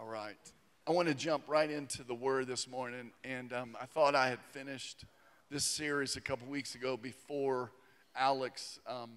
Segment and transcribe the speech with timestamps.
[0.00, 0.36] All right.
[0.86, 3.10] I want to jump right into the word this morning.
[3.24, 5.04] And um, I thought I had finished
[5.50, 7.72] this series a couple weeks ago before
[8.14, 9.10] Alex um,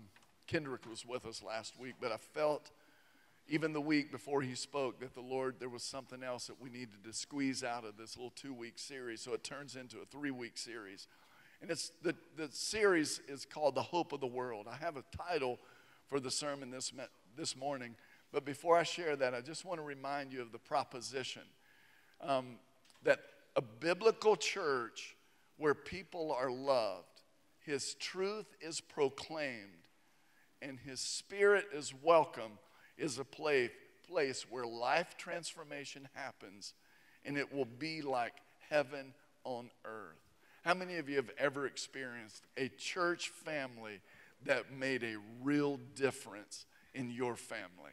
[0.48, 1.94] Kendrick was with us last week.
[2.02, 2.72] But I felt,
[3.48, 6.72] even the week before he spoke, that the Lord, there was something else that we
[6.72, 9.22] needed to squeeze out of this little two week series.
[9.22, 11.08] So it turns into a three week series.
[11.62, 14.66] And it's, the, the series is called The Hope of the World.
[14.68, 15.60] I have a title
[16.08, 16.92] for the sermon this,
[17.38, 17.96] this morning.
[18.32, 21.42] But before I share that, I just want to remind you of the proposition
[22.22, 22.60] um,
[23.04, 23.20] that
[23.56, 25.16] a biblical church
[25.58, 27.22] where people are loved,
[27.66, 29.88] His truth is proclaimed,
[30.62, 32.54] and His Spirit is welcome,
[32.98, 33.72] is a place,
[34.08, 36.74] place where life transformation happens,
[37.26, 38.34] and it will be like
[38.70, 39.14] heaven
[39.44, 40.18] on earth.
[40.64, 44.00] How many of you have ever experienced a church family
[44.46, 47.92] that made a real difference in your family?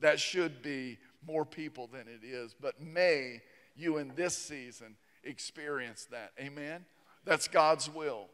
[0.00, 2.54] That should be more people than it is.
[2.58, 3.42] But may
[3.76, 6.32] you in this season experience that.
[6.40, 6.84] Amen?
[7.24, 8.26] That's God's will.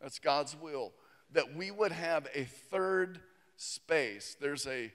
[0.00, 0.92] That's God's will.
[1.32, 3.20] That we would have a third
[3.56, 4.36] space.
[4.40, 4.92] There's a,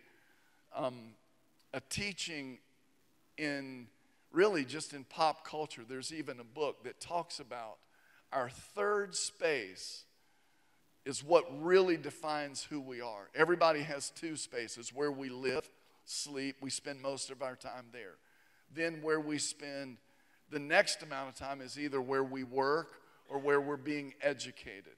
[0.75, 1.13] um,
[1.73, 2.59] a teaching
[3.37, 3.87] in
[4.31, 5.83] really just in pop culture.
[5.87, 7.77] There's even a book that talks about
[8.31, 10.03] our third space
[11.05, 13.29] is what really defines who we are.
[13.33, 15.69] Everybody has two spaces where we live
[16.07, 16.57] sleep.
[16.61, 18.15] We spend most of our time there.
[18.73, 19.97] Then, where we spend
[20.49, 24.95] the next amount of time is either where we work or where we're being educated.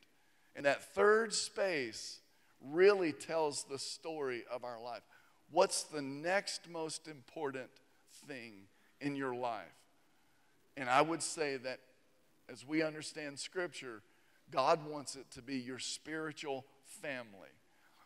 [0.56, 2.20] And that third space
[2.62, 5.02] really tells the story of our life.
[5.52, 7.70] What's the next most important
[8.28, 8.68] thing
[9.02, 9.66] in your life?
[10.78, 11.80] And I would say that
[12.52, 14.02] as we understand Scripture,
[14.52, 16.66] God wants it to be your spiritual
[17.02, 17.50] family.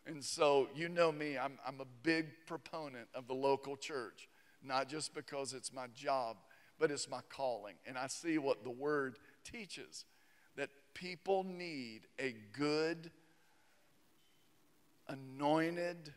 [0.06, 4.28] And so, you know me, I'm, I'm a big proponent of the local church,
[4.64, 6.38] not just because it's my job,
[6.78, 7.76] but it's my calling.
[7.86, 10.06] And I see what the word teaches
[10.58, 13.12] that people need a good,
[15.08, 16.14] anointed,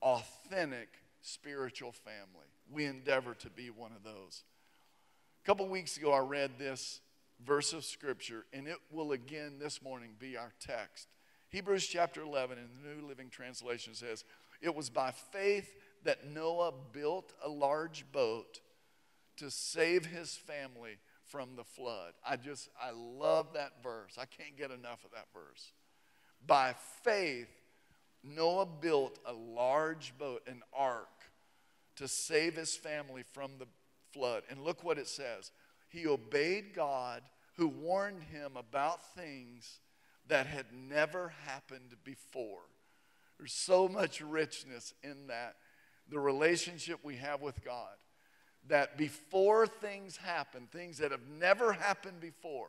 [0.00, 0.88] authentic
[1.20, 2.48] spiritual family.
[2.70, 4.42] We endeavor to be one of those.
[5.42, 7.00] A couple weeks ago, I read this
[7.44, 11.08] verse of scripture, and it will again this morning be our text.
[11.52, 14.24] Hebrews chapter 11 in the New Living Translation says,
[14.62, 15.70] It was by faith
[16.02, 18.60] that Noah built a large boat
[19.36, 20.96] to save his family
[21.26, 22.14] from the flood.
[22.26, 24.16] I just, I love that verse.
[24.18, 25.72] I can't get enough of that verse.
[26.46, 27.50] By faith,
[28.24, 31.08] Noah built a large boat, an ark,
[31.96, 33.66] to save his family from the
[34.14, 34.44] flood.
[34.48, 35.50] And look what it says.
[35.90, 37.22] He obeyed God
[37.56, 39.80] who warned him about things
[40.28, 42.62] that had never happened before.
[43.38, 45.56] There's so much richness in that.
[46.08, 47.96] The relationship we have with God.
[48.68, 52.68] That before things happen, things that have never happened before,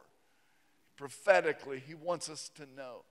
[0.97, 3.03] prophetically, He wants us to know.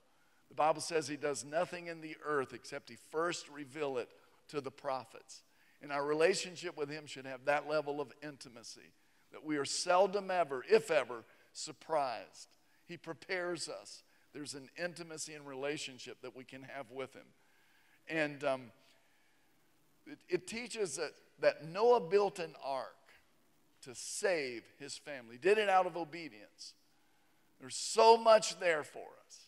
[0.48, 4.08] The Bible says He does nothing in the earth except He first reveal it
[4.48, 5.42] to the prophets.
[5.80, 8.92] And our relationship with Him should have that level of intimacy
[9.30, 12.48] that we are seldom ever, if ever, surprised.
[12.86, 17.26] He prepares us there's an intimacy and relationship that we can have with Him.
[18.08, 18.62] And um,
[20.06, 22.94] it, it teaches that, that Noah built an ark
[23.82, 26.74] to save his family, did it out of obedience.
[27.60, 29.46] There's so much there for us.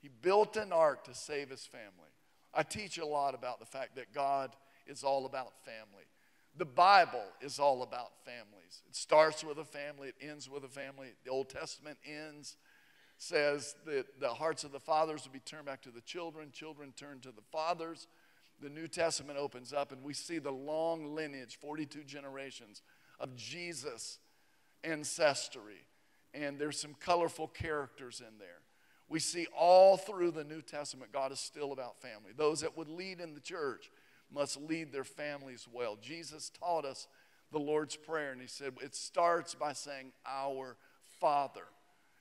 [0.00, 2.10] He built an ark to save his family.
[2.52, 4.54] I teach a lot about the fact that God
[4.86, 6.04] is all about family.
[6.56, 8.82] The Bible is all about families.
[8.88, 11.08] It starts with a family, it ends with a family.
[11.24, 12.56] The Old Testament ends
[13.24, 16.92] says that the hearts of the fathers will be turned back to the children, children
[16.96, 18.06] turn to the fathers.
[18.60, 22.82] The New Testament opens up, and we see the long lineage 42 generations
[23.18, 24.18] of Jesus'
[24.84, 25.86] ancestry.
[26.32, 28.60] And there's some colorful characters in there.
[29.08, 32.32] We see all through the New Testament, God is still about family.
[32.36, 33.90] Those that would lead in the church
[34.32, 35.96] must lead their families well.
[36.00, 37.06] Jesus taught us
[37.52, 40.76] the Lord's Prayer, and He said it starts by saying, Our
[41.20, 41.64] Father.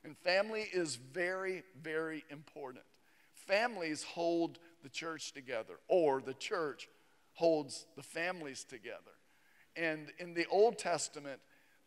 [0.04, 2.84] And family is very, very important.
[3.34, 6.90] Families hold the church together, or the church
[7.34, 8.98] holds the families together.
[9.76, 11.40] And in the Old Testament,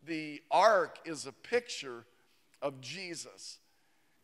[0.05, 2.05] the ark is a picture
[2.61, 3.59] of Jesus.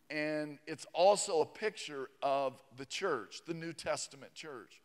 [0.10, 4.82] And it's also a picture of the church, the New Testament church.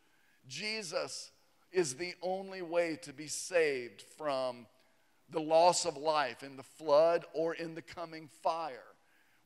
[0.46, 1.32] Jesus
[1.72, 4.66] is the only way to be saved from
[5.30, 8.87] the loss of life in the flood or in the coming fire.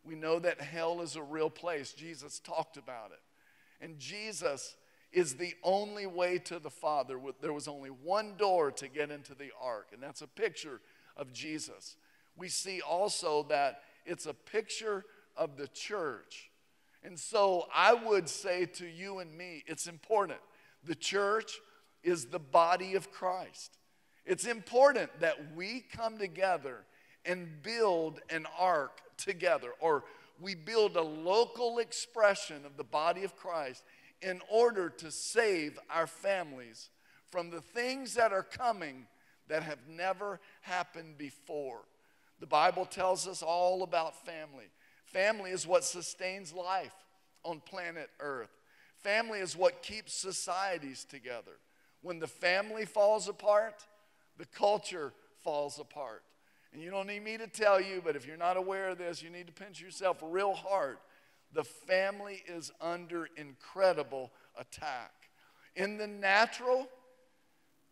[0.05, 1.93] We know that hell is a real place.
[1.93, 3.85] Jesus talked about it.
[3.85, 4.77] And Jesus
[5.13, 7.19] is the only way to the Father.
[7.41, 10.81] There was only one door to get into the ark, and that's a picture
[11.17, 11.97] of Jesus.
[12.37, 15.05] We see also that it's a picture
[15.37, 16.51] of the church.
[17.05, 20.39] And so I would say to you and me, it's important.
[20.85, 21.53] The church
[22.03, 23.77] is the body of Christ.
[24.25, 26.85] It's important that we come together
[27.25, 30.05] and build an ark together, or
[30.41, 33.85] we build a local expression of the body of Christ
[34.21, 36.91] in order to save our families
[37.31, 39.07] from the things that are coming
[39.49, 41.81] that have never happened before.
[42.41, 44.67] The Bible tells us all about family.
[45.07, 46.95] Family is what sustains life
[47.45, 48.51] on planet Earth.
[49.03, 51.59] Family is what keeps societies together.
[52.03, 53.87] When the family falls apart,
[54.39, 56.23] the culture falls apart.
[56.73, 59.23] And you don't need me to tell you, but if you're not aware of this,
[59.23, 60.97] you need to pinch yourself real hard.
[61.53, 65.13] The family is under incredible attack.
[65.77, 66.89] In the natural,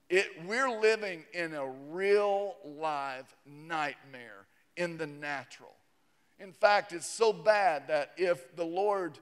[0.08, 4.46] it, we're living in a real live nightmare
[4.76, 5.74] in the natural.
[6.38, 9.18] In fact, it's so bad that if the Lord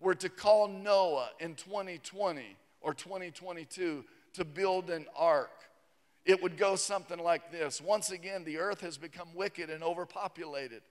[0.00, 5.50] were to call Noah in 2020 or 2022 to build an ark,
[6.24, 10.82] it would go something like this Once again, the earth has become wicked and overpopulated,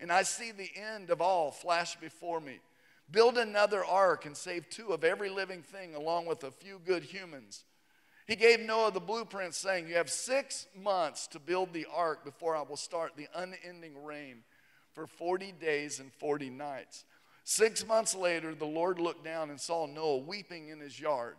[0.00, 2.60] and I see the end of all flash before me.
[3.10, 7.02] Build another ark and save two of every living thing, along with a few good
[7.02, 7.64] humans.
[8.26, 12.56] He gave Noah the blueprint, saying, You have six months to build the ark before
[12.56, 14.38] I will start the unending rain
[14.94, 17.04] for 40 days and 40 nights.
[17.44, 21.36] Six months later, the Lord looked down and saw Noah weeping in his yard,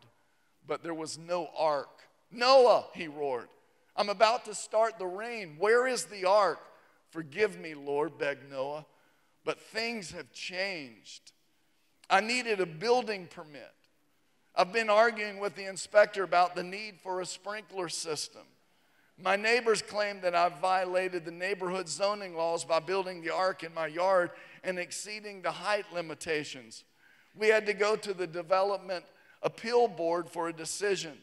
[0.68, 2.04] but there was no ark.
[2.31, 3.48] Noah, he roared,
[3.95, 5.56] I'm about to start the rain.
[5.57, 6.60] Where is the ark?
[7.10, 8.86] Forgive me, Lord, begged Noah,
[9.45, 11.31] but things have changed.
[12.10, 13.72] I needed a building permit.
[14.56, 18.44] I've been arguing with the inspector about the need for a sprinkler system.
[19.22, 23.74] My neighbors claim that I've violated the neighborhood zoning laws by building the ark in
[23.74, 24.31] my yard
[24.63, 26.83] and exceeding the height limitations.
[27.33, 29.06] We had to go to the Development
[29.42, 31.18] Appeal Board for a decision.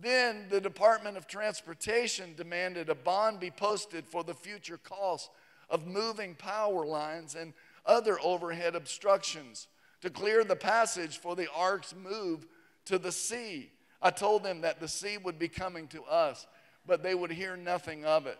[0.00, 5.30] Then the Department of Transportation demanded a bond be posted for the future costs
[5.68, 7.52] of moving power lines and
[7.86, 9.68] other overhead obstructions
[10.00, 12.46] to clear the passage for the ark's move
[12.86, 13.70] to the sea.
[14.00, 16.46] I told them that the sea would be coming to us
[16.86, 18.38] but they would hear nothing of it.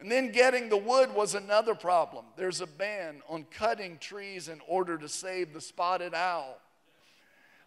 [0.00, 2.24] And then getting the wood was another problem.
[2.36, 6.58] There's a ban on cutting trees in order to save the spotted owl.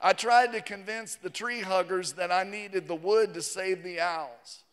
[0.06, 4.02] I tried to convince the tree huggers that I needed the wood to save the
[4.02, 4.63] owls,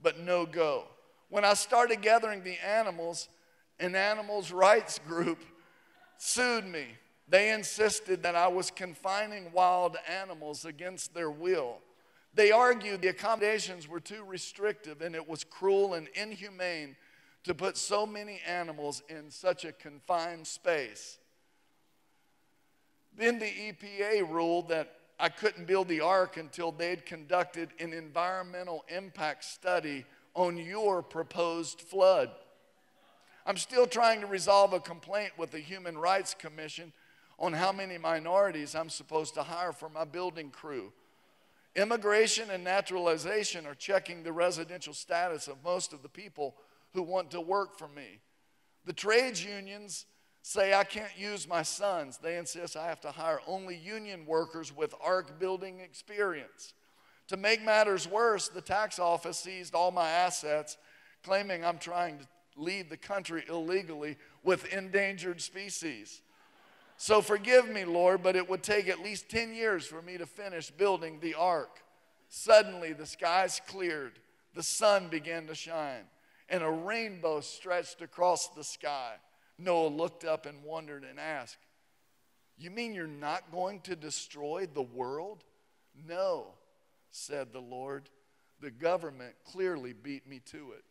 [0.00, 0.84] but no go.
[1.30, 3.28] When I started gathering the animals,
[3.80, 5.40] an animals' rights group
[6.16, 6.84] sued me.
[7.26, 11.78] They insisted that I was confining wild animals against their will.
[12.32, 16.94] They argued the accommodations were too restrictive and it was cruel and inhumane
[17.42, 21.17] to put so many animals in such a confined space.
[23.18, 28.84] Then the EPA ruled that I couldn't build the ark until they'd conducted an environmental
[28.88, 30.04] impact study
[30.34, 32.30] on your proposed flood.
[33.44, 36.92] I'm still trying to resolve a complaint with the Human Rights Commission
[37.40, 40.92] on how many minorities I'm supposed to hire for my building crew.
[41.74, 46.54] Immigration and naturalization are checking the residential status of most of the people
[46.92, 48.20] who want to work for me.
[48.84, 50.06] The trades unions
[50.48, 52.16] say I can't use my sons.
[52.16, 56.72] They insist I have to hire only union workers with ark building experience.
[57.26, 60.78] To make matters worse, the tax office seized all my assets,
[61.22, 62.24] claiming I'm trying to
[62.56, 66.22] leave the country illegally with endangered species.
[66.96, 70.24] So forgive me, Lord, but it would take at least 10 years for me to
[70.24, 71.80] finish building the ark.
[72.30, 74.18] Suddenly, the skies cleared,
[74.54, 76.04] the sun began to shine,
[76.48, 79.16] and a rainbow stretched across the sky.
[79.58, 81.58] Noah looked up and wondered and asked,
[82.56, 85.44] You mean you're not going to destroy the world?
[86.06, 86.46] No,
[87.10, 88.08] said the Lord.
[88.60, 90.84] The government clearly beat me to it.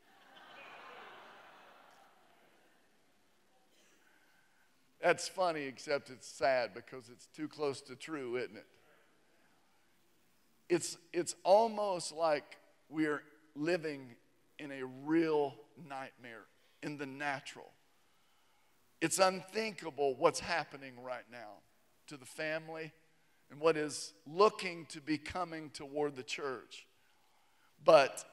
[5.01, 8.65] That's funny, except it's sad because it's too close to true, isn't it?
[10.69, 12.57] It's, it's almost like
[12.89, 13.21] we're
[13.55, 14.15] living
[14.59, 15.55] in a real
[15.87, 16.45] nightmare
[16.81, 17.71] in the natural.
[19.01, 21.61] It's unthinkable what's happening right now
[22.07, 22.91] to the family
[23.51, 26.87] and what is looking to be coming toward the church.
[27.83, 28.25] But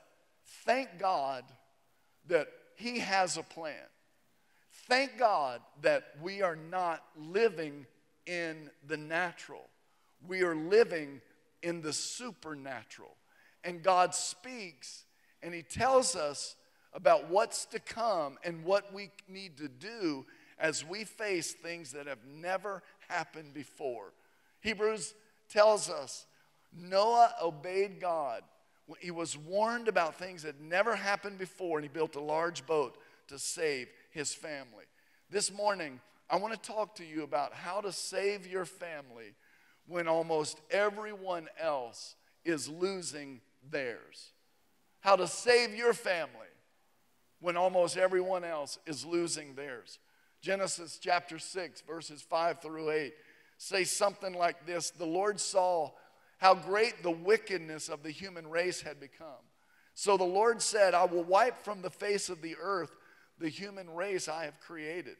[0.65, 1.45] thank God
[2.29, 3.75] that He has a plan.
[4.89, 7.87] Thank God that we are not living
[8.27, 9.69] in the natural.
[10.27, 11.21] we are living
[11.63, 13.15] in the supernatural.
[13.63, 15.05] And God speaks
[15.43, 16.57] and He tells us
[16.95, 20.25] about what's to come and what we need to do
[20.59, 24.13] as we face things that have never happened before.
[24.61, 25.15] Hebrews
[25.49, 26.27] tells us
[26.77, 28.43] Noah obeyed God.
[28.99, 32.99] He was warned about things that never happened before, and he built a large boat
[33.29, 34.85] to save his family.
[35.31, 39.35] This morning, I want to talk to you about how to save your family
[39.87, 44.33] when almost everyone else is losing theirs.
[45.01, 46.31] How to save your family
[47.41, 49.99] when almost everyone else is losing theirs.
[50.45, 53.15] Genesis chapter 6, verses 5 through 8
[53.57, 55.93] say something like this The Lord saw
[56.37, 59.43] how great the wickedness of the human race had become.
[59.95, 62.95] So the Lord said, I will wipe from the face of the earth
[63.39, 65.17] the human race I have created.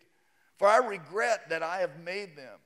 [0.59, 2.59] For I regret that I have made them.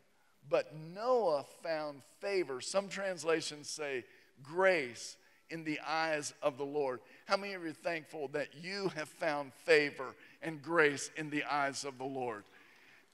[0.50, 2.60] But Noah found favor.
[2.60, 4.02] Some translations say
[4.42, 5.16] grace
[5.48, 6.98] in the eyes of the Lord.
[7.26, 11.44] How many of you are thankful that you have found favor and grace in the
[11.44, 12.44] eyes of the Lord?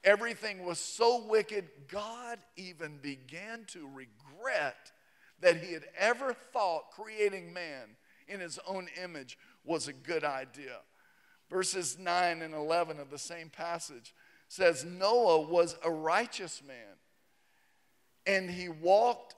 [0.03, 4.91] Everything was so wicked, God even began to regret
[5.41, 7.95] that he had ever thought creating man
[8.27, 10.77] in his own image was a good idea.
[11.49, 14.13] Verses 9 and 11 of the same passage
[14.47, 16.97] says Noah was a righteous man
[18.25, 19.35] and he walked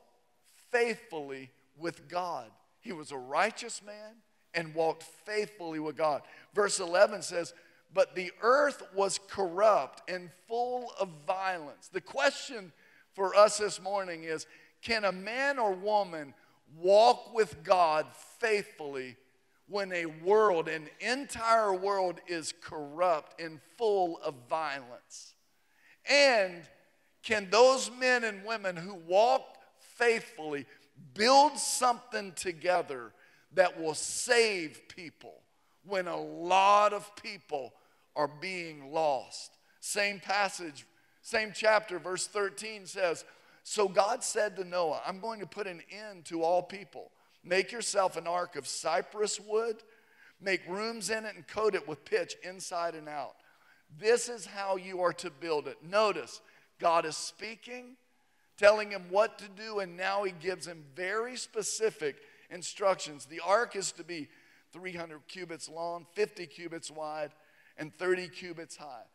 [0.72, 2.50] faithfully with God.
[2.80, 4.16] He was a righteous man
[4.54, 6.22] and walked faithfully with God.
[6.54, 7.54] Verse 11 says,
[7.94, 11.88] But the earth was corrupt and full of violence.
[11.88, 12.72] The question
[13.14, 14.46] for us this morning is
[14.82, 16.34] Can a man or woman
[16.76, 18.06] walk with God
[18.40, 19.16] faithfully
[19.68, 25.34] when a world, an entire world, is corrupt and full of violence?
[26.10, 26.64] And
[27.24, 30.66] can those men and women who walk faithfully
[31.14, 33.12] build something together
[33.54, 35.42] that will save people
[35.86, 37.74] when a lot of people
[38.18, 39.52] are being lost?
[39.80, 40.86] Same passage,
[41.22, 43.24] same chapter, verse 13 says,
[43.64, 47.12] So God said to Noah, I'm going to put an end to all people.
[47.44, 49.78] Make yourself an ark of cypress wood,
[50.42, 53.36] make rooms in it, and coat it with pitch inside and out.
[54.00, 55.78] This is how you are to build it.
[55.84, 56.42] Notice,
[56.80, 57.96] God is speaking,
[58.58, 62.18] telling him what to do, and now he gives him very specific
[62.50, 63.26] instructions.
[63.26, 64.28] The ark is to be
[64.74, 67.32] 300 cubits long, 50 cubits wide,
[67.78, 69.06] and 30 cubits high.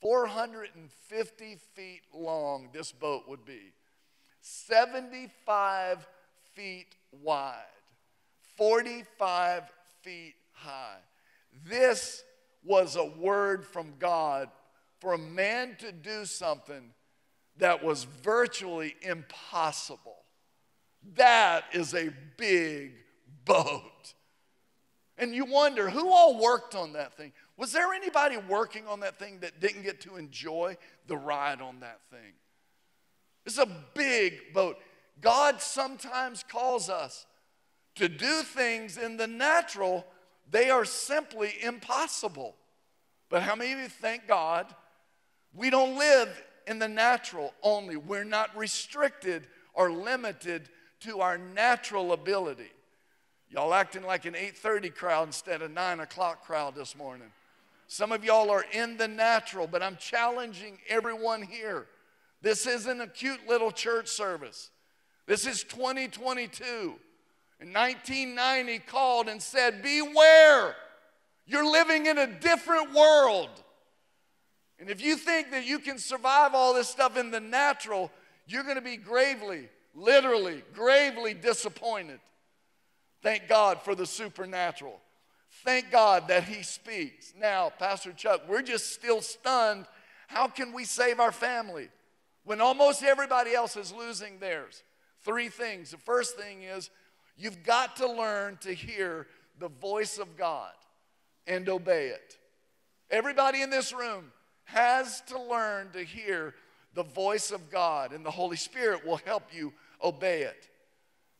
[0.00, 3.72] 450 feet long, this boat would be.
[4.40, 6.06] 75
[6.54, 7.54] feet wide,
[8.56, 9.64] 45
[10.02, 10.98] feet high.
[11.66, 12.24] This
[12.64, 14.48] was a word from God
[15.00, 16.92] for a man to do something
[17.58, 20.16] that was virtually impossible.
[21.16, 22.92] That is a big
[23.44, 24.14] boat.
[25.18, 27.32] And you wonder who all worked on that thing?
[27.60, 31.80] Was there anybody working on that thing that didn't get to enjoy the ride on
[31.80, 32.32] that thing?
[33.44, 34.78] It's a big boat.
[35.20, 37.26] God sometimes calls us
[37.96, 40.06] to do things in the natural,
[40.50, 42.56] they are simply impossible.
[43.28, 44.66] But how many of you thank God
[45.54, 47.96] we don't live in the natural only.
[47.96, 52.70] We're not restricted or limited to our natural ability.
[53.50, 57.30] Y'all acting like an 8:30 crowd instead of 9 o'clock crowd this morning.
[57.92, 61.88] Some of y'all are in the natural, but I'm challenging everyone here.
[62.40, 64.70] This isn't a cute little church service.
[65.26, 66.64] This is 2022.
[67.58, 70.76] In 1990 called and said, "Beware.
[71.46, 73.50] You're living in a different world."
[74.78, 78.12] And if you think that you can survive all this stuff in the natural,
[78.46, 82.20] you're going to be gravely, literally, gravely disappointed.
[83.20, 85.02] Thank God for the supernatural.
[85.64, 87.34] Thank God that He speaks.
[87.38, 89.86] Now, Pastor Chuck, we're just still stunned.
[90.28, 91.88] How can we save our family
[92.44, 94.82] when almost everybody else is losing theirs?
[95.22, 95.90] Three things.
[95.90, 96.90] The first thing is
[97.36, 99.26] you've got to learn to hear
[99.58, 100.72] the voice of God
[101.46, 102.36] and obey it.
[103.10, 104.32] Everybody in this room,
[104.72, 106.54] has to learn to hear
[106.94, 110.68] the voice of God, and the Holy Spirit will help you obey it.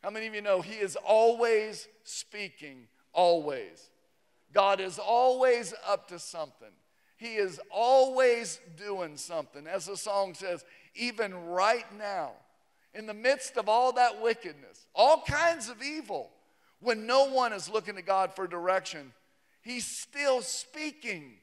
[0.03, 3.90] How many of you know He is always speaking, always?
[4.53, 6.71] God is always up to something.
[7.17, 9.67] He is always doing something.
[9.67, 10.65] As the song says,
[10.95, 12.33] even right now,
[12.95, 16.31] in the midst of all that wickedness, all kinds of evil,
[16.81, 19.13] when no one is looking to God for direction,
[19.63, 21.35] He's still speaking.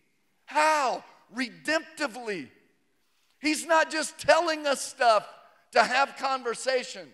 [0.46, 1.04] How?
[1.36, 2.50] redemptively.
[3.40, 5.28] He's not just telling us stuff
[5.72, 7.08] to have conversation.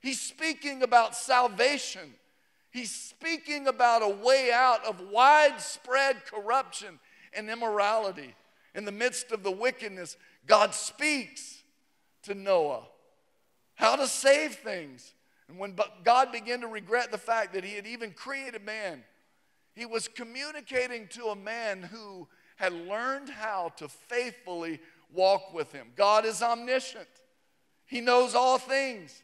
[0.00, 2.14] He's speaking about salvation.
[2.74, 6.98] He's speaking about a way out of widespread corruption
[7.32, 8.34] and immorality.
[8.74, 10.16] In the midst of the wickedness,
[10.48, 11.62] God speaks
[12.24, 12.82] to Noah
[13.76, 15.14] how to save things.
[15.48, 19.04] And when God began to regret the fact that he had even created man,
[19.76, 22.26] he was communicating to a man who
[22.56, 24.80] had learned how to faithfully
[25.12, 25.92] walk with him.
[25.94, 27.06] God is omniscient,
[27.86, 29.22] He knows all things.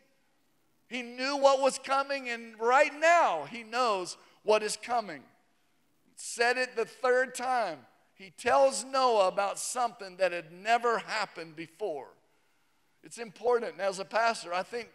[0.90, 5.22] He knew what was coming, and right now, He knows what is coming.
[6.16, 7.78] Said it the third time.
[8.14, 12.08] He tells Noah about something that had never happened before.
[13.04, 13.72] It's important.
[13.72, 14.90] And as a pastor, I think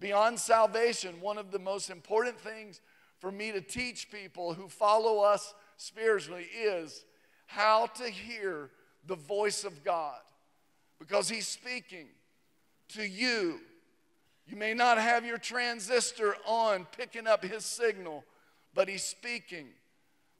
[0.00, 2.80] beyond salvation, one of the most important things
[3.20, 7.04] for me to teach people who follow us spiritually is
[7.46, 8.70] how to hear
[9.06, 10.18] the voice of God
[10.98, 12.08] because He's speaking
[12.88, 13.60] to you.
[14.48, 18.24] You may not have your transistor on picking up His signal,
[18.74, 19.68] but He's speaking.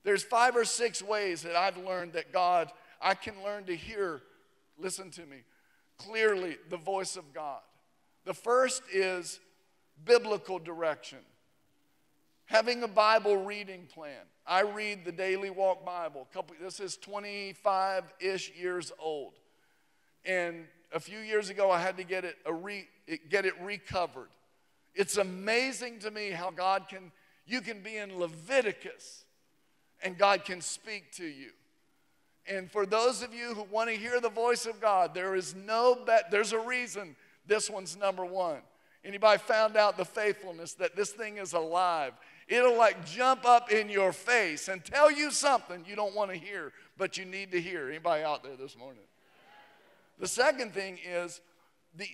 [0.02, 2.72] There's five or six ways that I've learned that God,
[3.02, 4.22] I can learn to hear,
[4.78, 5.42] listen to me,
[5.98, 7.60] clearly the voice of God.
[8.24, 9.40] The first is
[10.04, 11.18] biblical direction.
[12.46, 14.24] Having a Bible reading plan.
[14.46, 16.26] I read the Daily Walk Bible.
[16.32, 19.34] Couple, this is 25 ish years old.
[20.24, 22.88] And a few years ago, I had to get it, a re,
[23.28, 24.28] get it recovered.
[24.94, 27.12] It's amazing to me how God can,
[27.46, 29.24] you can be in Leviticus
[30.02, 31.50] and God can speak to you.
[32.46, 35.54] And for those of you who want to hear the voice of God, there is
[35.54, 37.14] no bet, there's a reason
[37.46, 38.58] this one's number one.
[39.04, 42.12] Anybody found out the faithfulness that this thing is alive?
[42.48, 46.36] It'll like jump up in your face and tell you something you don't want to
[46.36, 47.88] hear, but you need to hear.
[47.88, 49.02] Anybody out there this morning?
[50.18, 51.40] The second thing is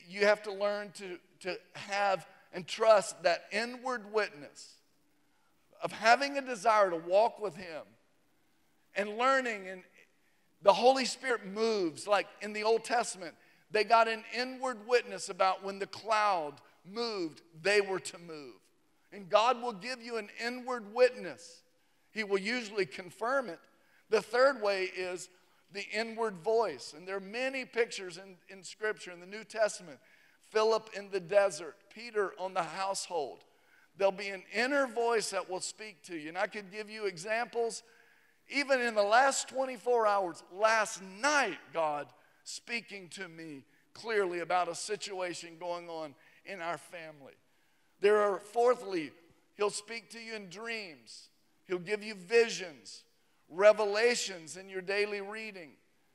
[0.09, 4.75] you have to learn to, to have and trust that inward witness
[5.83, 7.83] of having a desire to walk with Him
[8.95, 9.83] and learning, and
[10.63, 12.07] the Holy Spirit moves.
[12.07, 13.35] Like in the Old Testament,
[13.71, 16.55] they got an inward witness about when the cloud
[16.91, 18.55] moved, they were to move.
[19.13, 21.63] And God will give you an inward witness.
[22.13, 23.59] He will usually confirm it.
[24.11, 25.29] The third way is
[25.75, 26.95] the inward voice.
[26.97, 29.99] And there are many pictures in, in Scripture, in the New Testament.
[30.51, 33.41] Philip in the desert, Peter on the household.
[33.99, 36.29] There'll be an inner voice that will speak to you.
[36.29, 37.83] And I could give you examples.
[38.49, 42.07] Even in the last 24 hours, last night, God
[42.45, 47.35] speaking to me clearly about a situation going on in our family.
[48.01, 49.13] There are, fourthly,
[49.57, 51.29] He'll speak to you in dreams,
[51.67, 53.05] He'll give you visions,
[53.49, 55.71] revelations in your daily reading.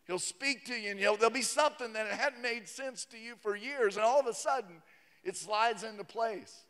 [0.05, 3.55] He'll speak to you, and there'll be something that hadn't made sense to you for
[3.55, 4.81] years, and all of a sudden,
[5.23, 6.63] it slides into place.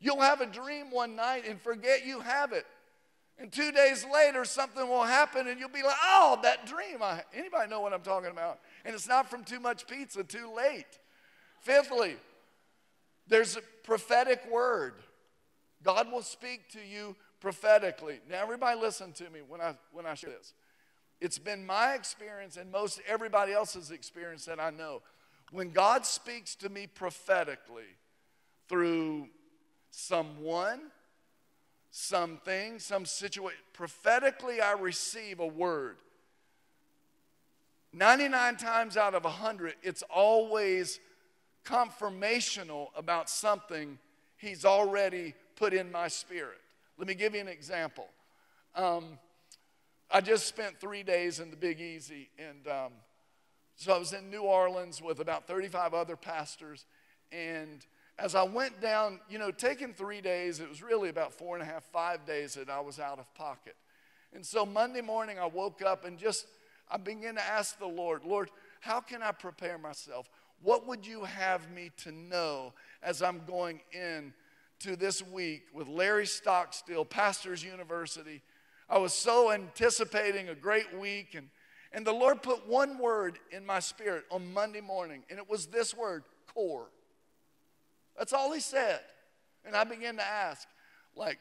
[0.00, 2.66] You'll have a dream one night and forget you have it.
[3.40, 7.02] And two days later, something will happen, and you'll be like, oh, that dream.
[7.02, 8.60] I, anybody know what I'm talking about?
[8.84, 10.98] And it's not from too much pizza, too late.
[11.60, 12.16] Fifthly,
[13.28, 14.94] there's a prophetic word.
[15.82, 18.20] God will speak to you prophetically.
[18.28, 20.54] Now, everybody listen to me when I, when I share this.
[21.20, 25.02] It's been my experience and most everybody else's experience that I know.
[25.50, 27.96] When God speaks to me prophetically
[28.68, 29.28] through
[29.90, 30.80] someone,
[31.90, 35.96] something, some situation, prophetically I receive a word.
[37.92, 41.00] 99 times out of 100, it's always
[41.64, 43.98] confirmational about something
[44.36, 46.60] He's already put in my spirit.
[46.98, 48.08] Let me give you an example.
[48.74, 49.20] Um,
[50.10, 52.92] I just spent three days in the Big Easy, and um,
[53.76, 56.86] so I was in New Orleans with about 35 other pastors.
[57.30, 57.86] And
[58.18, 61.62] as I went down, you know, taking three days, it was really about four and
[61.62, 63.76] a half, five days that I was out of pocket.
[64.34, 66.46] And so Monday morning, I woke up and just,
[66.90, 70.28] I began to ask the Lord, Lord, how can I prepare myself?
[70.64, 72.72] What would you have me to know
[73.04, 74.32] as I'm going in
[74.80, 78.42] to this week with Larry Stockstill, Pastors University?
[78.88, 81.48] I was so anticipating a great week, and,
[81.92, 85.66] and the Lord put one word in my spirit on Monday morning, and it was
[85.66, 86.88] this word core.
[88.16, 89.00] That's all He said.
[89.64, 90.66] And I began to ask,
[91.14, 91.38] like,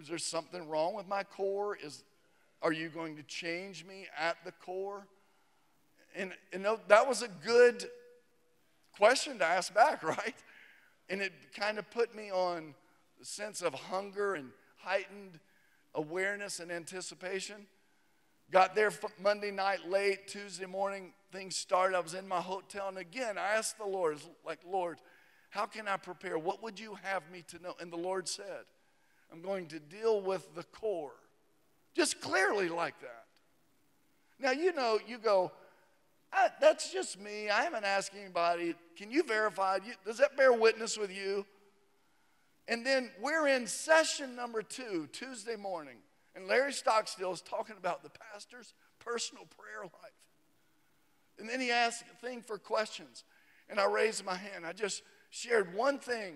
[0.00, 1.76] is there something wrong with my core?
[1.76, 2.02] Is,
[2.62, 5.06] are you going to change me at the core?
[6.14, 7.84] And, and that was a good
[8.96, 10.34] question to ask back, right?
[11.08, 12.74] And it kind of put me on
[13.18, 15.38] the sense of hunger and heightened
[15.94, 17.66] awareness and anticipation.
[18.50, 18.92] Got there
[19.22, 21.96] Monday night late, Tuesday morning, things started.
[21.96, 24.98] I was in my hotel, and again, I asked the Lord, like, Lord,
[25.50, 26.38] How can I prepare?
[26.38, 27.74] What would you have me to know?
[27.80, 28.64] And the Lord said,
[29.32, 31.14] I'm going to deal with the core.
[31.94, 33.24] Just clearly like that.
[34.38, 35.50] Now, you know, you go,
[36.36, 37.48] Uh, that's just me.
[37.48, 38.74] I haven't asked anybody.
[38.96, 39.78] Can you verify?
[40.04, 41.46] Does that bear witness with you?
[42.68, 45.96] And then we're in session number two, Tuesday morning.
[46.34, 50.12] And Larry Stockstill is talking about the pastor's personal prayer life.
[51.38, 53.24] And then he asked a thing for questions.
[53.70, 54.66] And I raised my hand.
[54.66, 56.34] I just shared one thing.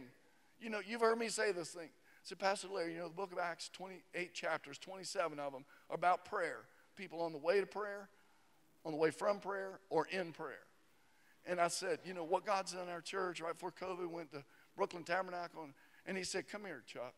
[0.61, 1.89] You know, you've heard me say this thing.
[1.89, 5.65] I said, Pastor Larry, you know, the book of Acts, 28 chapters, 27 of them
[5.91, 6.61] are about prayer.
[6.97, 8.09] People on the way to prayer,
[8.85, 10.67] on the way from prayer, or in prayer.
[11.47, 14.33] And I said, you know, what God's done in our church right before COVID, went
[14.33, 14.45] to
[14.77, 15.75] Brooklyn Tabernacle, and,
[16.07, 17.15] and he said, come here, Chuck.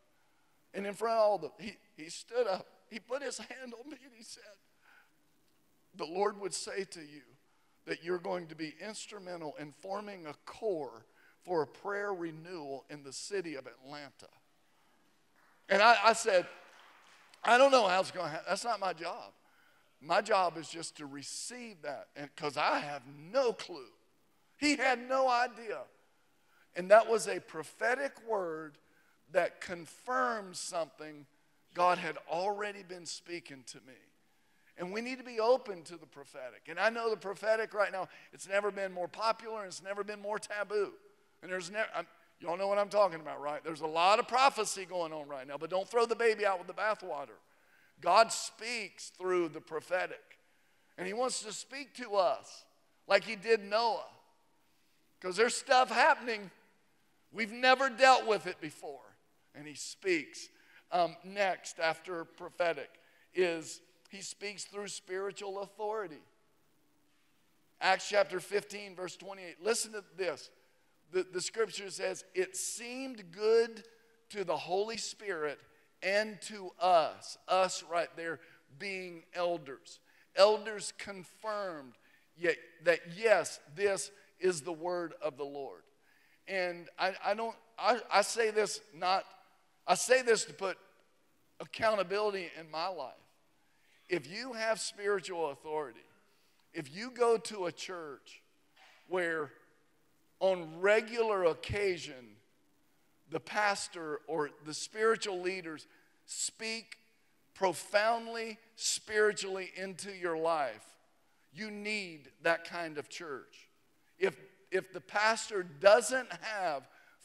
[0.75, 3.91] And in front of all the, he, he stood up, he put his hand on
[3.91, 4.43] me, and he said,
[5.95, 7.23] the Lord would say to you
[7.87, 11.05] that you're going to be instrumental in forming a core
[11.45, 14.29] for a prayer renewal in the city of Atlanta.
[15.69, 16.47] And I, I said,
[17.45, 18.47] I don't know how it's going to happen.
[18.49, 19.33] That's not my job.
[20.05, 23.91] My job is just to receive that, because I have no clue.
[24.59, 25.79] He had no idea.
[26.75, 28.79] And that was a prophetic word
[29.31, 31.27] that confirmed something
[31.75, 33.95] God had already been speaking to me.
[34.79, 36.63] And we need to be open to the prophetic.
[36.69, 40.03] And I know the prophetic right now, it's never been more popular and it's never
[40.03, 40.93] been more taboo.
[41.43, 41.89] And there's never,
[42.41, 43.63] you all know what I'm talking about, right?
[43.63, 46.59] There's a lot of prophecy going on right now, but don't throw the baby out
[46.59, 47.37] with the bathwater.
[48.03, 50.21] God speaks through the prophetic.
[50.99, 52.65] And He wants to speak to us
[53.09, 54.05] like He did Noah.
[55.19, 56.51] Because there's stuff happening,
[57.33, 59.01] we've never dealt with it before.
[59.55, 60.49] And He speaks.
[60.91, 62.91] Um, next, after prophetic,
[63.35, 66.21] is He speaks through spiritual authority.
[67.81, 69.57] Acts chapter 15, verse 28.
[69.63, 70.51] Listen to this
[71.13, 73.85] the, the scripture says, It seemed good
[74.31, 75.59] to the Holy Spirit
[76.03, 78.41] and to us, us right there
[78.79, 80.01] being elders.
[80.37, 81.93] Elders confirmed
[82.37, 84.11] yet, that yes, this
[84.41, 85.83] is the word of the Lord.
[86.49, 89.25] And I, I don't, I, I say this not,
[89.87, 90.77] I say this to put
[91.61, 93.13] accountability in my life.
[94.09, 96.01] If you have spiritual authority,
[96.75, 98.43] if you go to a church
[99.09, 99.53] where
[100.41, 102.37] on regular occasion,
[103.33, 105.87] the pastor or the spiritual leaders
[106.27, 106.97] speak
[107.55, 110.85] profoundly spiritually into your life,
[111.55, 113.69] you need that kind of church.
[114.19, 114.37] If,
[114.71, 116.83] if the pastor doesn't have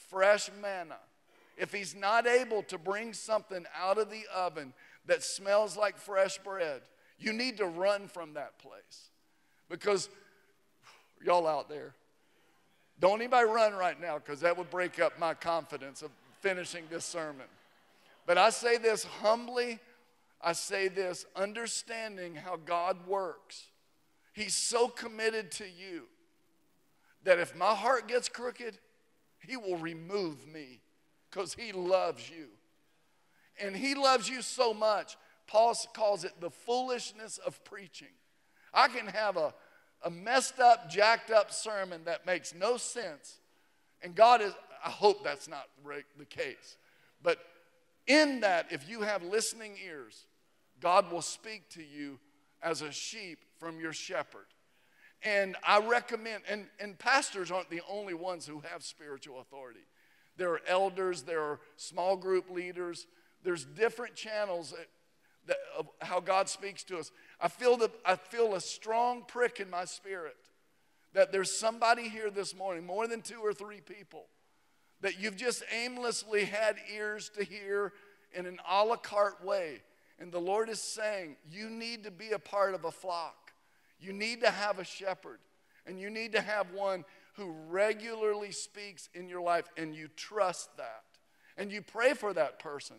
[0.09, 0.97] fresh manna,
[1.57, 4.73] if he's not able to bring something out of the oven
[5.05, 6.81] that smells like fresh bread,
[7.19, 9.09] you need to run from that place.
[9.69, 10.09] Because,
[11.23, 11.93] y'all out there,
[12.99, 17.05] don't anybody run right now because that would break up my confidence of finishing this
[17.05, 17.45] sermon.
[18.25, 19.79] But I say this humbly,
[20.41, 23.67] I say this understanding how God works.
[24.33, 26.03] He's so committed to you
[27.23, 28.77] that if my heart gets crooked,
[29.39, 30.81] He will remove me
[31.29, 32.47] because He loves you.
[33.59, 38.07] And He loves you so much, Paul calls it the foolishness of preaching.
[38.73, 39.53] I can have a
[40.03, 43.39] a messed up, jacked up sermon that makes no sense.
[44.01, 45.67] And God is, I hope that's not
[46.17, 46.77] the case.
[47.21, 47.39] But
[48.05, 50.25] in that, if you have listening ears,
[50.79, 52.19] God will speak to you
[52.61, 54.45] as a sheep from your shepherd.
[55.23, 59.85] And I recommend, and, and pastors aren't the only ones who have spiritual authority.
[60.37, 63.07] There are elders, there are small group leaders,
[63.43, 64.75] there's different channels
[65.47, 67.11] that, of how God speaks to us.
[67.39, 70.35] I feel, the, I feel a strong prick in my spirit
[71.13, 74.25] that there's somebody here this morning, more than two or three people,
[75.01, 77.93] that you've just aimlessly had ears to hear
[78.33, 79.81] in an a la carte way.
[80.19, 83.51] And the Lord is saying, you need to be a part of a flock.
[83.99, 85.39] You need to have a shepherd.
[85.85, 90.75] And you need to have one who regularly speaks in your life and you trust
[90.77, 91.03] that.
[91.57, 92.97] And you pray for that person.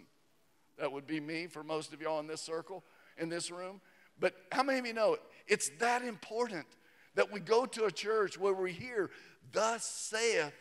[0.78, 2.84] That would be me for most of y'all in this circle,
[3.16, 3.80] in this room.
[4.20, 6.66] But how many of you know it's that important
[7.14, 9.10] that we go to a church where we hear,
[9.52, 10.52] Thus saith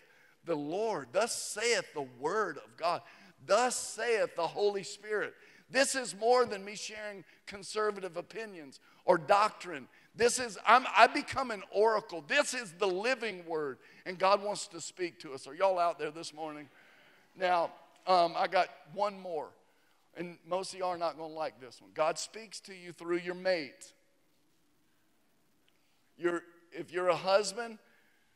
[0.46, 3.02] the Lord, thus saith the Word of God,
[3.46, 5.34] thus saith the Holy Spirit.
[5.70, 9.88] This is more than me sharing conservative opinions or doctrine.
[10.16, 12.24] This is, I'm, I become an oracle.
[12.26, 15.46] This is the living word, and God wants to speak to us.
[15.46, 16.70] Are y'all out there this morning?
[17.38, 17.72] Now,
[18.08, 19.50] um, I got one more
[20.18, 21.92] and most of y'all are not going to like this one.
[21.94, 23.94] God speaks to you through your mate.
[26.18, 27.78] If you're a husband,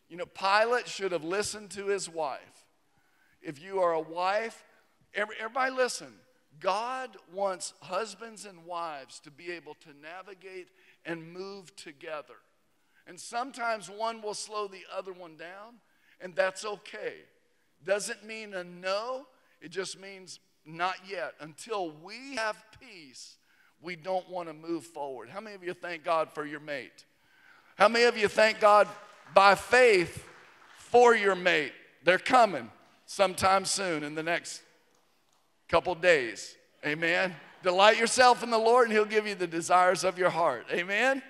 [0.08, 2.66] you know, Pilate should have listened to his wife.
[3.42, 4.64] if you are a wife,
[5.14, 6.14] everybody listen.
[6.60, 10.68] God wants husbands and wives to be able to navigate
[11.06, 12.36] and move together.
[13.08, 15.80] And sometimes one will slow the other one down,
[16.20, 17.16] and that's okay.
[17.84, 19.26] Doesn't mean a no,
[19.60, 21.34] it just means not yet.
[21.40, 23.36] Until we have peace,
[23.82, 25.30] we don't want to move forward.
[25.30, 27.06] How many of you thank God for your mate?
[27.76, 28.88] How many of you thank God
[29.34, 30.24] by faith
[30.78, 31.74] for your mate?
[32.04, 32.70] They're coming
[33.06, 34.62] sometime soon in the next
[35.68, 36.56] couple days.
[36.86, 37.36] Amen.
[37.64, 40.66] Delight yourself in the Lord, and He'll give you the desires of your heart.
[40.72, 41.22] Amen.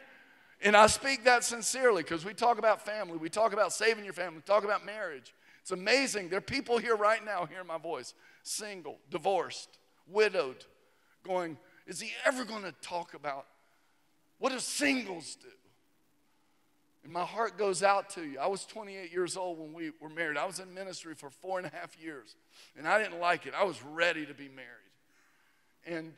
[0.63, 4.13] And I speak that sincerely because we talk about family, we talk about saving your
[4.13, 5.33] family, we talk about marriage.
[5.61, 6.29] It's amazing.
[6.29, 8.13] There are people here right now hearing my voice
[8.43, 9.77] single, divorced,
[10.07, 10.65] widowed,
[11.23, 13.45] going, Is he ever going to talk about
[14.39, 15.47] what do singles do?
[17.03, 18.39] And my heart goes out to you.
[18.39, 20.37] I was 28 years old when we were married.
[20.37, 22.35] I was in ministry for four and a half years,
[22.77, 23.53] and I didn't like it.
[23.55, 24.67] I was ready to be married.
[25.85, 26.13] And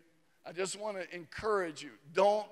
[0.45, 2.47] I just want to encourage you don't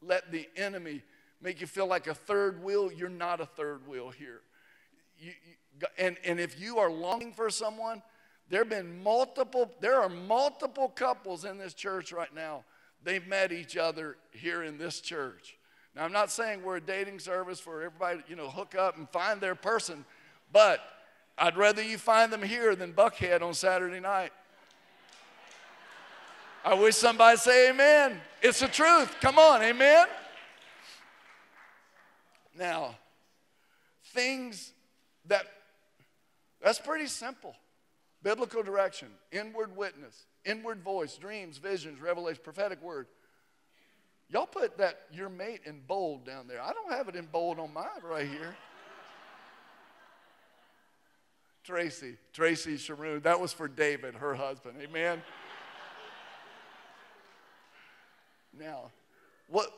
[0.00, 1.02] let the enemy
[1.40, 2.90] make you feel like a third wheel.
[2.90, 4.40] You're not a third wheel here.
[5.18, 8.02] You, you, and, and if you are longing for someone,
[8.50, 12.64] there have been multiple, there are multiple couples in this church right now.
[13.04, 15.56] They've met each other here in this church.
[15.94, 19.08] Now, I'm not saying we're a dating service for everybody you know, hook up and
[19.10, 20.04] find their person,
[20.52, 20.80] but
[21.36, 24.32] I'd rather you find them here than Buckhead on Saturday night.
[26.64, 28.20] I wish somebody say amen.
[28.42, 29.14] It's the truth.
[29.20, 30.06] Come on, amen.
[32.56, 32.96] Now,
[34.06, 34.72] things
[35.26, 35.46] that
[36.60, 37.54] that's pretty simple.
[38.22, 43.06] Biblical direction, inward witness, inward voice, dreams, visions, revelation, prophetic word.
[44.28, 46.60] Y'all put that your mate in bold down there.
[46.60, 48.54] I don't have it in bold on mine right here.
[51.64, 54.76] Tracy, Tracy Sharoon, that was for David, her husband.
[54.82, 55.22] Amen.
[58.58, 58.90] now,
[59.48, 59.70] what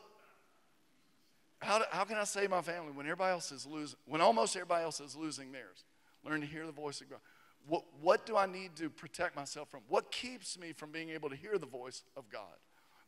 [1.61, 4.83] how, how can I save my family when everybody else is losing, when almost everybody
[4.85, 5.85] else is losing theirs?
[6.25, 7.21] Learn to hear the voice of God.
[7.67, 9.81] What, what do I need to protect myself from?
[9.89, 12.43] What keeps me from being able to hear the voice of God?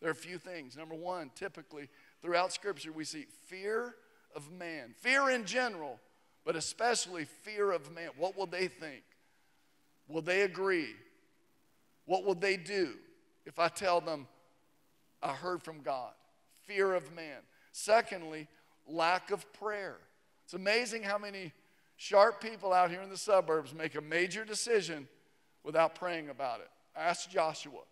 [0.00, 0.76] There are a few things.
[0.76, 1.88] Number one, typically
[2.20, 3.94] throughout Scripture, we see fear
[4.34, 6.00] of man, fear in general,
[6.44, 8.10] but especially fear of man.
[8.16, 9.02] What will they think?
[10.08, 10.94] Will they agree?
[12.04, 12.94] What will they do
[13.46, 14.26] if I tell them
[15.22, 16.12] I heard from God?
[16.66, 17.38] Fear of man.
[17.70, 18.48] Secondly,
[18.86, 19.98] lack of prayer.
[20.44, 21.52] It's amazing how many
[22.02, 25.06] sharp people out here in the suburbs make a major decision
[25.62, 26.68] without praying about it.
[26.96, 27.82] Ask Joshua.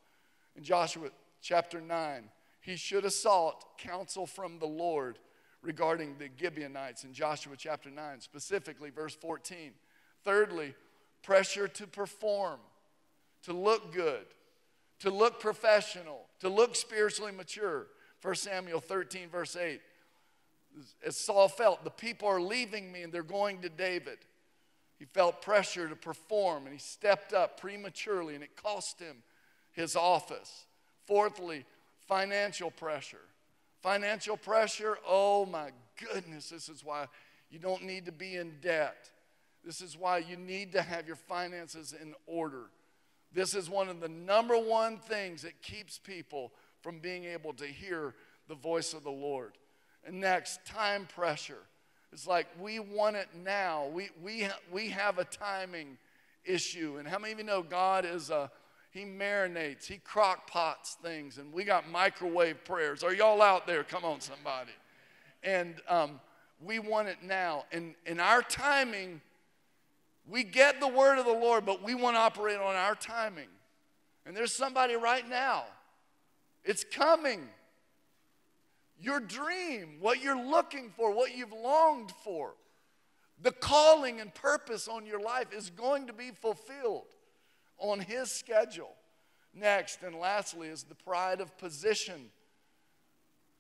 [0.57, 2.25] In Joshua chapter 9,
[2.61, 5.21] he should have sought counsel from the Lord
[5.63, 9.71] regarding the Gibeonites in Joshua chapter 9, specifically verse 14.
[10.25, 10.75] Thirdly,
[11.23, 12.59] pressure to perform,
[13.45, 14.27] to look good,
[14.99, 17.87] to look professional, to look spiritually mature.
[18.23, 19.81] 1 Samuel 13, verse 8.
[21.05, 24.19] As Saul felt, the people are leaving me and they're going to David.
[24.99, 29.23] He felt pressure to perform and he stepped up prematurely and it cost him
[29.73, 30.67] his office.
[31.07, 31.65] Fourthly,
[32.07, 33.21] financial pressure.
[33.83, 37.07] Financial pressure, oh my goodness, this is why
[37.51, 39.11] you don't need to be in debt.
[39.65, 42.65] This is why you need to have your finances in order.
[43.33, 46.53] This is one of the number one things that keeps people
[46.83, 48.15] from being able to hear
[48.49, 49.53] the voice of the Lord.
[50.07, 51.63] And next, time pressure.
[52.13, 53.87] It's like we want it now.
[53.93, 55.99] We, we, we have a timing
[56.45, 56.97] issue.
[56.99, 58.51] And how many of you know God is a,
[58.91, 63.05] he marinates, he crock pots things, and we got microwave prayers.
[63.05, 63.85] Are y'all out there?
[63.85, 64.73] Come on, somebody.
[65.45, 66.21] And um,
[66.65, 67.65] we want it now.
[67.71, 69.21] And in our timing,
[70.29, 73.49] we get the word of the Lord, but we want to operate on our timing.
[74.27, 75.65] And there's somebody right now
[76.65, 77.49] it's coming.
[79.01, 82.55] Your dream, what you're looking for, what you've longed for,
[83.43, 87.07] the calling and purpose on your life is going to be fulfilled
[87.79, 88.95] on His schedule.
[89.55, 92.31] Next and lastly is the pride of position.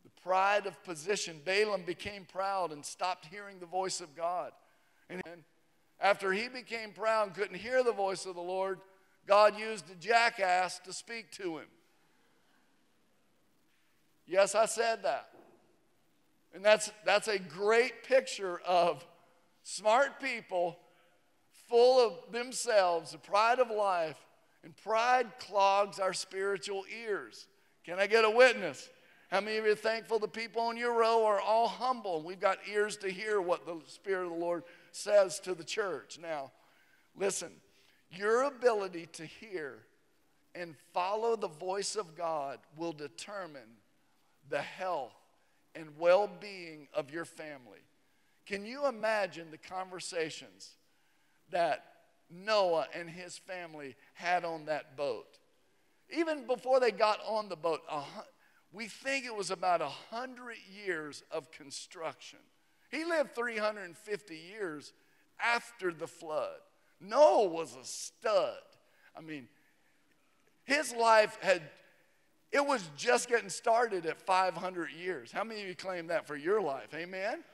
[0.04, 1.40] The pride of position.
[1.44, 4.52] Balaam became proud and stopped hearing the voice of God.
[5.08, 5.22] And
[6.00, 8.80] after he became proud and couldn't hear the voice of the Lord,
[9.26, 11.66] God used a jackass to speak to him.
[14.26, 15.29] Yes, I said that.
[16.54, 19.04] And that's, that's a great picture of
[19.62, 20.78] smart people
[21.68, 24.16] full of themselves, the pride of life,
[24.64, 27.46] and pride clogs our spiritual ears.
[27.84, 28.88] Can I get a witness?
[29.30, 32.22] How many of you are thankful the people on your row are all humble?
[32.22, 36.18] We've got ears to hear what the Spirit of the Lord says to the church.
[36.20, 36.50] Now,
[37.16, 37.52] listen,
[38.10, 39.78] Your ability to hear
[40.54, 43.78] and follow the voice of God will determine
[44.48, 45.14] the health
[45.74, 47.80] and well being of your family.
[48.46, 50.70] Can you imagine the conversations
[51.50, 51.84] that
[52.30, 55.38] Noah and his family had on that boat?
[56.10, 57.80] Even before they got on the boat,
[58.72, 62.40] we think it was about 100 years of construction.
[62.90, 64.92] He lived 350 years
[65.42, 66.58] after the flood.
[67.00, 68.58] Noah was a stud.
[69.16, 69.48] I mean,
[70.64, 71.62] his life had,
[72.52, 75.30] it was just getting started at 500 years.
[75.30, 76.92] How many of you claim that for your life?
[76.94, 77.44] Amen?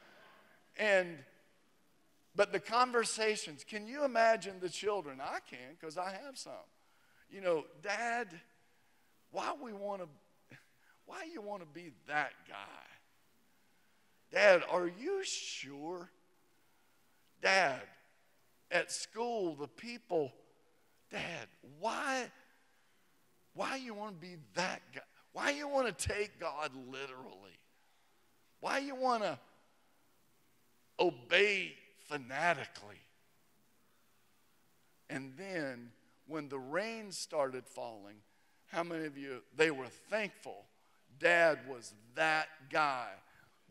[0.79, 1.19] And,
[2.35, 5.21] but the conversations, can you imagine the children?
[5.21, 6.53] I can because I have some.
[7.31, 8.29] You know, Dad,
[9.33, 10.09] why we want to,
[11.07, 12.55] why you want to be that guy?
[14.33, 16.11] Dad, are you sure?
[17.43, 17.83] Dad,
[18.71, 20.33] at school, the people,
[21.11, 22.31] Dad, why,
[23.57, 25.01] why you want to be that guy?
[25.33, 27.59] Why you want to take God literally?
[28.61, 29.39] Why you want to
[31.01, 31.73] obey
[32.09, 33.01] fanatically?
[35.11, 35.91] And then
[36.27, 38.17] when the rain started falling,
[38.67, 40.65] how many of you, they were thankful
[41.19, 43.09] dad was that guy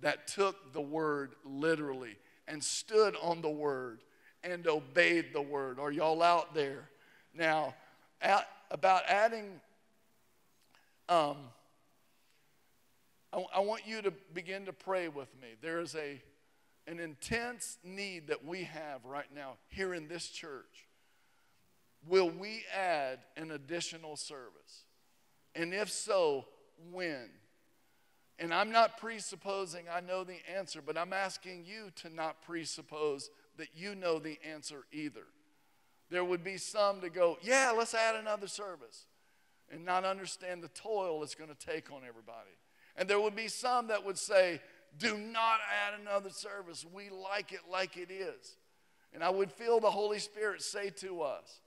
[0.01, 2.15] that took the word literally
[2.47, 3.99] and stood on the word
[4.43, 5.79] and obeyed the word.
[5.79, 6.89] Are y'all out there?
[7.33, 7.73] Now,
[8.21, 9.59] at, about adding,
[11.09, 11.37] um,
[13.31, 15.49] I, I want you to begin to pray with me.
[15.61, 16.21] There is a,
[16.87, 20.87] an intense need that we have right now here in this church.
[22.07, 24.85] Will we add an additional service?
[25.55, 26.45] And if so,
[26.91, 27.29] when?
[28.37, 33.29] And I'm not presupposing I know the answer, but I'm asking you to not presuppose
[33.57, 35.23] that you know the answer either.
[36.09, 39.05] There would be some to go, yeah, let's add another service,
[39.71, 42.57] and not understand the toil it's going to take on everybody.
[42.95, 44.61] And there would be some that would say,
[44.97, 46.85] do not add another service.
[46.93, 48.57] We like it like it is.
[49.13, 51.59] And I would feel the Holy Spirit say to us,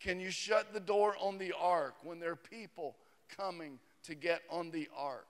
[0.00, 2.96] Can you shut the door on the ark when there are people
[3.36, 5.26] coming to get on the ark?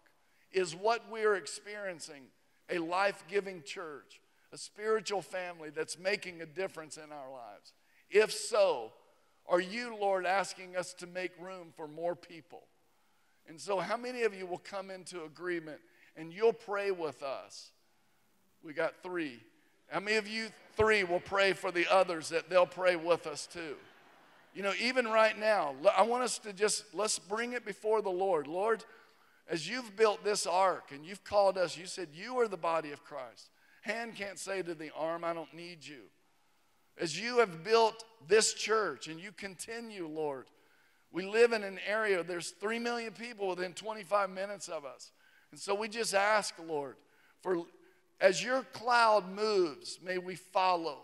[0.52, 2.24] Is what we're experiencing
[2.70, 4.20] a life giving church,
[4.52, 7.72] a spiritual family that's making a difference in our lives?
[8.10, 8.92] If so,
[9.48, 12.62] are you, Lord, asking us to make room for more people?
[13.46, 15.80] And so, how many of you will come into agreement
[16.16, 17.70] and you'll pray with us?
[18.62, 19.40] We got three.
[19.88, 23.46] How many of you three will pray for the others that they'll pray with us
[23.46, 23.76] too?
[24.54, 28.10] You know, even right now, I want us to just let's bring it before the
[28.10, 28.46] Lord.
[28.46, 28.84] Lord,
[29.48, 32.92] as you've built this ark and you've called us, you said you are the body
[32.92, 33.50] of Christ.
[33.82, 36.04] Hand can't say to the arm, I don't need you.
[36.98, 40.46] As you have built this church and you continue, Lord,
[41.12, 45.12] we live in an area, there's 3 million people within 25 minutes of us.
[45.50, 46.96] And so we just ask, Lord,
[47.40, 47.64] for
[48.20, 50.98] as your cloud moves, may we follow.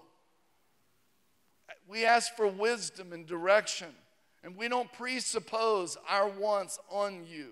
[1.88, 3.88] We ask for wisdom and direction,
[4.42, 7.50] and we don't presuppose our wants on you.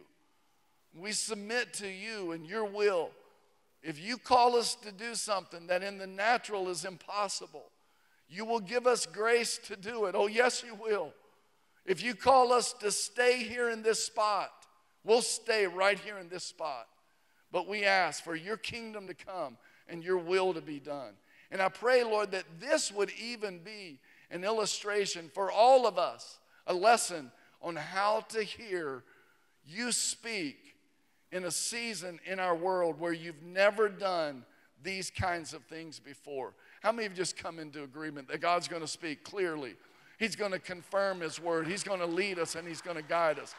[0.96, 3.10] We submit to you and your will.
[3.82, 7.70] If you call us to do something that in the natural is impossible,
[8.28, 10.14] you will give us grace to do it.
[10.16, 11.12] Oh, yes, you will.
[11.86, 14.50] If you call us to stay here in this spot,
[15.04, 16.86] we'll stay right here in this spot.
[17.50, 19.56] But we ask for your kingdom to come
[19.88, 21.14] and your will to be done.
[21.50, 23.98] And I pray, Lord, that this would even be
[24.30, 27.30] an illustration for all of us, a lesson
[27.62, 29.02] on how to hear
[29.66, 30.74] you speak
[31.32, 34.44] in a season in our world where you've never done
[34.82, 36.52] these kinds of things before.
[36.82, 39.76] How many of you just come into agreement that God's going to speak clearly
[40.18, 41.66] He's going to confirm His word.
[41.66, 43.54] He's going to lead us and He's going to guide us.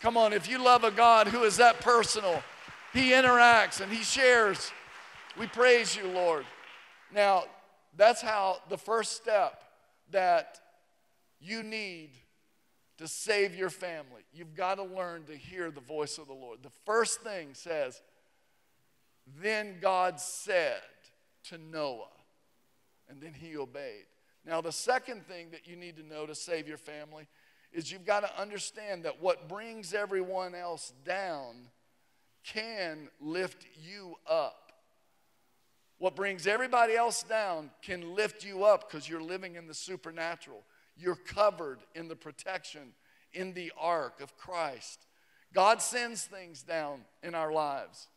[0.00, 2.42] Come on, if you love a God who is that personal,
[2.92, 4.70] He interacts and He shares.
[5.38, 6.46] We praise you, Lord.
[7.12, 7.44] Now,
[7.96, 9.62] that's how the first step
[10.12, 10.60] that
[11.40, 12.10] you need
[12.98, 14.22] to save your family.
[14.32, 16.60] You've got to learn to hear the voice of the Lord.
[16.62, 18.00] The first thing says,
[19.42, 20.80] Then God said
[21.48, 22.06] to Noah,
[23.08, 24.06] and then he obeyed.
[24.44, 27.26] Now, the second thing that you need to know to save your family
[27.72, 31.54] is you've got to understand that what brings everyone else down
[32.44, 34.72] can lift you up.
[35.98, 40.62] What brings everybody else down can lift you up because you're living in the supernatural.
[40.96, 42.92] You're covered in the protection
[43.32, 45.06] in the ark of Christ.
[45.52, 48.08] God sends things down in our lives.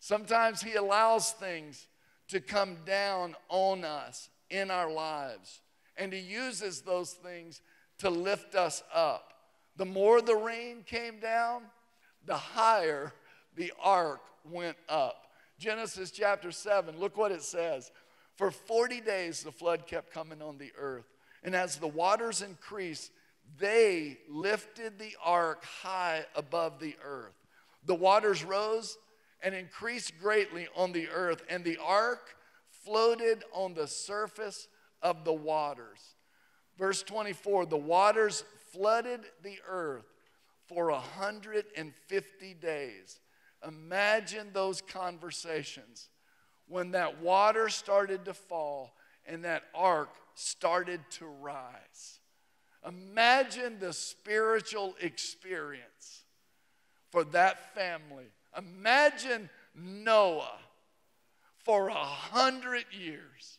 [0.00, 1.86] Sometimes He allows things
[2.28, 5.60] to come down on us in our lives.
[5.96, 7.60] and He uses those things
[7.98, 9.32] to lift us up.
[9.76, 11.62] The more the rain came down,
[12.26, 13.12] the higher
[13.56, 15.26] the ark went up.
[15.58, 17.90] Genesis chapter 7, look what it says.
[18.34, 21.06] For 40 days the flood kept coming on the earth.
[21.42, 23.12] And as the waters increased,
[23.58, 27.34] they lifted the ark high above the earth.
[27.84, 28.96] The waters rose
[29.44, 32.34] and increased greatly on the earth, and the ark
[32.82, 34.66] floated on the surface
[35.02, 36.16] of the waters.
[36.78, 38.42] Verse 24 the waters
[38.72, 40.06] flooded the earth
[40.66, 43.20] for 150 days.
[43.66, 46.08] Imagine those conversations
[46.66, 48.94] when that water started to fall
[49.26, 52.20] and that ark started to rise.
[52.86, 56.24] Imagine the spiritual experience
[57.10, 58.26] for that family.
[58.56, 60.58] Imagine Noah
[61.64, 63.58] for a hundred years.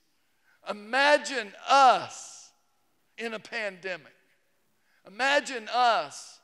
[0.70, 2.52] Imagine us
[3.18, 4.14] in a pandemic.
[5.08, 6.40] Imagine us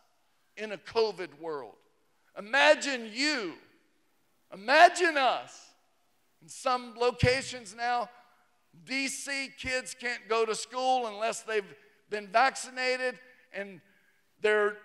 [0.57, 1.75] in a COVID world.
[2.37, 3.53] Imagine you.
[4.53, 5.69] Imagine us.
[6.41, 8.09] In some locations now,
[8.85, 11.75] DC kids can't go to school unless they've
[12.09, 13.19] been vaccinated
[13.53, 13.81] and
[14.41, 14.77] they're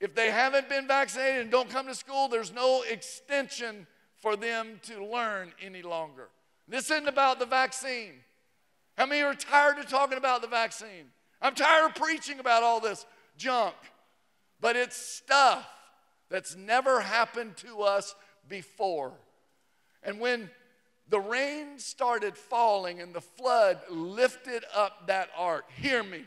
[0.00, 3.86] if they haven't been vaccinated and don't come to school, there's no extension
[4.16, 6.28] for them to learn any longer.
[6.66, 8.12] This isn't about the vaccine.
[8.96, 11.10] How many are tired of talking about the vaccine?
[11.42, 13.04] I'm tired of preaching about all this
[13.36, 13.74] junk.
[14.60, 15.68] But it's stuff
[16.30, 18.14] that's never happened to us
[18.48, 19.12] before.
[20.02, 20.50] And when
[21.08, 26.24] the rain started falling and the flood lifted up that ark, hear me,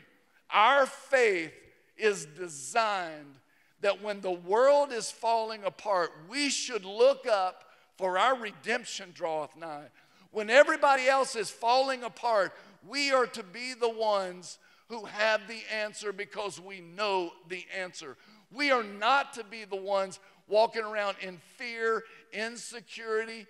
[0.50, 1.52] our faith
[1.96, 3.36] is designed
[3.84, 7.64] that when the world is falling apart, we should look up
[7.98, 9.88] for our redemption draweth nigh.
[10.30, 12.54] When everybody else is falling apart,
[12.88, 14.58] we are to be the ones
[14.88, 18.16] who have the answer because we know the answer.
[18.50, 20.18] We are not to be the ones
[20.48, 23.46] walking around in fear, insecurity,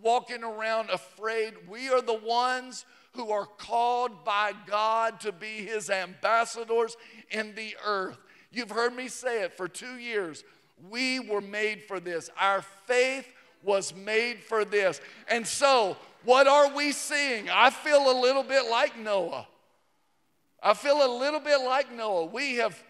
[0.00, 1.52] walking around afraid.
[1.68, 6.96] We are the ones who are called by God to be his ambassadors
[7.30, 8.16] in the earth.
[8.54, 10.44] You've heard me say it for two years.
[10.88, 12.30] We were made for this.
[12.38, 13.26] Our faith
[13.62, 15.00] was made for this.
[15.28, 17.48] And so, what are we seeing?
[17.50, 19.46] I feel a little bit like Noah.
[20.62, 22.26] I feel a little bit like Noah.
[22.26, 22.82] We have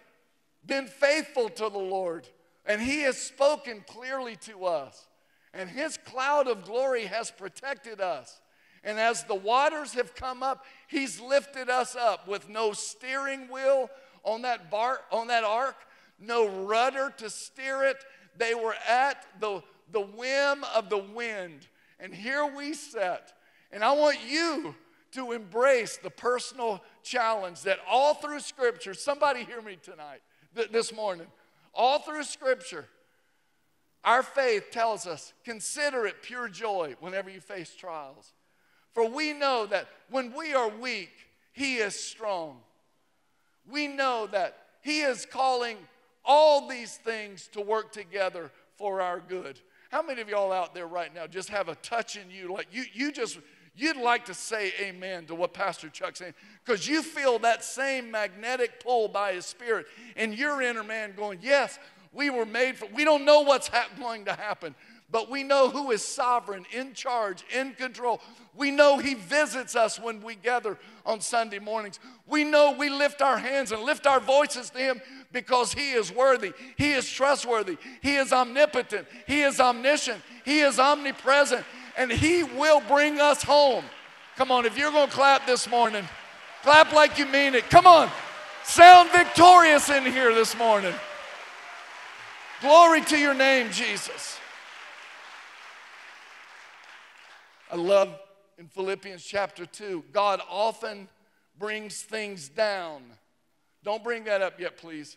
[0.66, 2.28] been faithful to the Lord,
[2.64, 5.06] and He has spoken clearly to us,
[5.52, 8.40] and His cloud of glory has protected us.
[8.84, 13.90] And as the waters have come up, He's lifted us up with no steering wheel
[14.24, 15.76] on that, bar, on that ark,
[16.18, 18.04] no rudder to steer it.
[18.36, 19.62] They were at the,
[19.92, 21.66] the whim of the wind.
[22.00, 23.32] And here we sit.
[23.70, 24.74] And I want you
[25.12, 30.20] to embrace the personal challenge that all through Scripture, somebody hear me tonight
[30.54, 31.26] th- this morning.
[31.72, 32.86] All through Scripture,
[34.04, 38.32] our faith tells us consider it pure joy whenever you face trials.
[38.92, 41.12] For we know that when we are weak,
[41.52, 42.60] He is strong.
[43.70, 45.76] We know that He is calling
[46.24, 49.60] all these things to work together for our good.
[49.90, 52.52] How many of y'all out there right now just have a touch in you?
[52.52, 53.38] Like you, you just
[53.76, 56.34] you'd like to say amen to what Pastor Chuck's saying
[56.64, 59.86] because you feel that same magnetic pull by His Spirit
[60.16, 61.78] and your inner man going, Yes,
[62.12, 64.74] we were made for, we don't know what's ha- going to happen,
[65.10, 68.20] but we know who is sovereign, in charge, in control.
[68.56, 72.00] We know He visits us when we gather on Sunday mornings.
[72.26, 75.00] We know we lift our hands and lift our voices to Him
[75.32, 76.52] because He is worthy.
[76.76, 77.76] He is trustworthy.
[78.00, 79.06] He is omnipotent.
[79.26, 80.20] He is omniscient.
[80.44, 81.64] He is omnipresent
[81.96, 83.84] and He will bring us home.
[84.36, 86.04] Come on, if you're going to clap this morning,
[86.62, 87.70] clap like you mean it.
[87.70, 88.10] Come on,
[88.64, 90.94] sound victorious in here this morning.
[92.60, 94.33] Glory to your name, Jesus.
[97.70, 98.18] I love
[98.58, 101.08] in Philippians chapter 2, God often
[101.58, 103.02] brings things down.
[103.82, 105.16] Don't bring that up yet, please.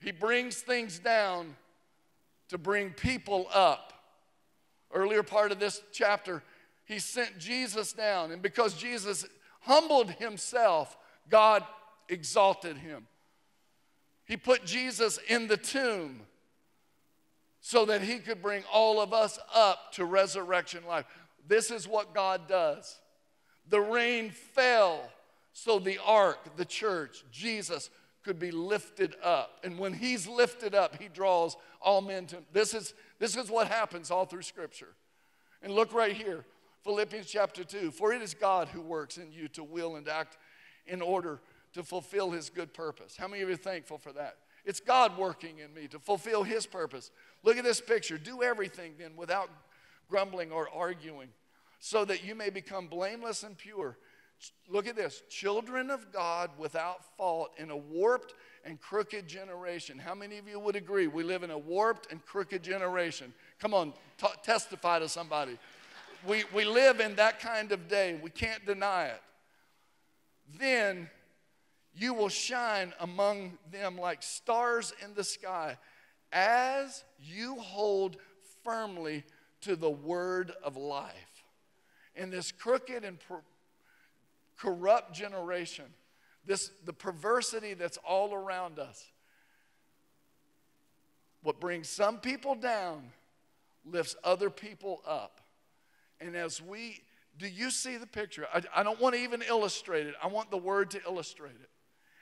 [0.00, 1.56] He brings things down
[2.48, 3.94] to bring people up
[4.94, 6.42] earlier part of this chapter,
[6.84, 8.30] he sent Jesus down.
[8.30, 9.26] And because Jesus
[9.60, 10.96] humbled himself,
[11.28, 11.64] God
[12.08, 13.06] exalted him.
[14.24, 16.20] He put Jesus in the tomb
[17.60, 21.06] so that he could bring all of us up to resurrection life.
[21.46, 22.98] This is what God does.
[23.68, 25.10] The rain fell
[25.52, 27.90] so the ark, the church, Jesus,
[28.24, 29.60] could be lifted up.
[29.62, 32.46] And when he's lifted up, he draws all men to him.
[32.52, 34.94] This is, this is what happens all through Scripture.
[35.62, 36.44] And look right here
[36.84, 40.36] Philippians chapter 2 For it is God who works in you to will and act
[40.86, 41.40] in order
[41.72, 43.16] to fulfill his good purpose.
[43.16, 44.36] How many of you are thankful for that?
[44.64, 47.10] It's God working in me to fulfill his purpose.
[47.42, 48.16] Look at this picture.
[48.16, 49.50] Do everything then without
[50.08, 51.28] grumbling or arguing,
[51.78, 53.98] so that you may become blameless and pure.
[54.68, 58.34] Look at this children of God without fault in a warped
[58.64, 59.98] and crooked generation.
[59.98, 61.06] How many of you would agree?
[61.06, 63.32] We live in a warped and crooked generation.
[63.58, 65.58] Come on, t- testify to somebody.
[66.26, 68.18] We, we live in that kind of day.
[68.22, 69.22] We can't deny it.
[70.58, 71.10] Then
[71.94, 75.76] you will shine among them like stars in the sky
[76.32, 78.16] as you hold
[78.64, 79.24] firmly
[79.64, 81.44] to the word of life.
[82.14, 83.42] In this crooked and per-
[84.58, 85.86] corrupt generation,
[86.46, 89.04] this the perversity that's all around us.
[91.42, 93.10] What brings some people down
[93.84, 95.40] lifts other people up.
[96.20, 97.00] And as we
[97.36, 98.46] do you see the picture?
[98.52, 100.14] I, I don't want to even illustrate it.
[100.22, 101.68] I want the word to illustrate it.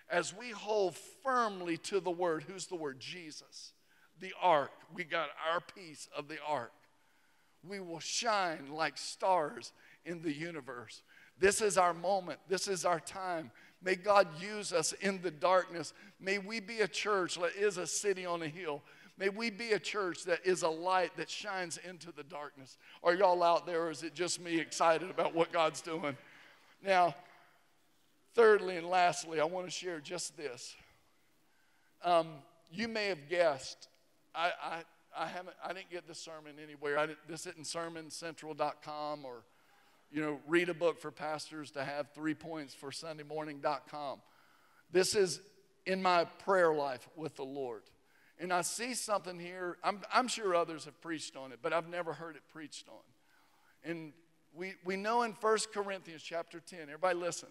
[0.09, 2.99] As we hold firmly to the word, who's the word?
[2.99, 3.72] Jesus.
[4.20, 4.70] The ark.
[4.95, 6.72] We got our piece of the ark.
[7.68, 9.72] We will shine like stars
[10.04, 11.02] in the universe.
[11.38, 12.40] This is our moment.
[12.48, 13.50] This is our time.
[13.82, 15.92] May God use us in the darkness.
[16.20, 18.82] May we be a church that is a city on a hill.
[19.18, 22.78] May we be a church that is a light that shines into the darkness.
[23.02, 26.16] Are y'all out there, or is it just me excited about what God's doing?
[26.84, 27.14] Now,
[28.34, 30.74] thirdly and lastly, I want to share just this.
[32.04, 32.28] Um,
[32.70, 33.88] you may have guessed,
[34.34, 34.82] I, I,
[35.16, 36.98] I, haven't, I didn't get this sermon anywhere.
[36.98, 39.44] I this isn't sermoncentral.com or
[40.12, 44.20] you know, read a book for pastors to have three points for SundayMorning.com.
[44.90, 45.40] This is
[45.86, 47.82] in my prayer life with the Lord.
[48.38, 49.78] And I see something here.
[49.82, 53.90] I'm, I'm sure others have preached on it, but I've never heard it preached on.
[53.90, 54.12] And
[54.54, 57.48] we, we know in 1 Corinthians chapter 10, everybody listen,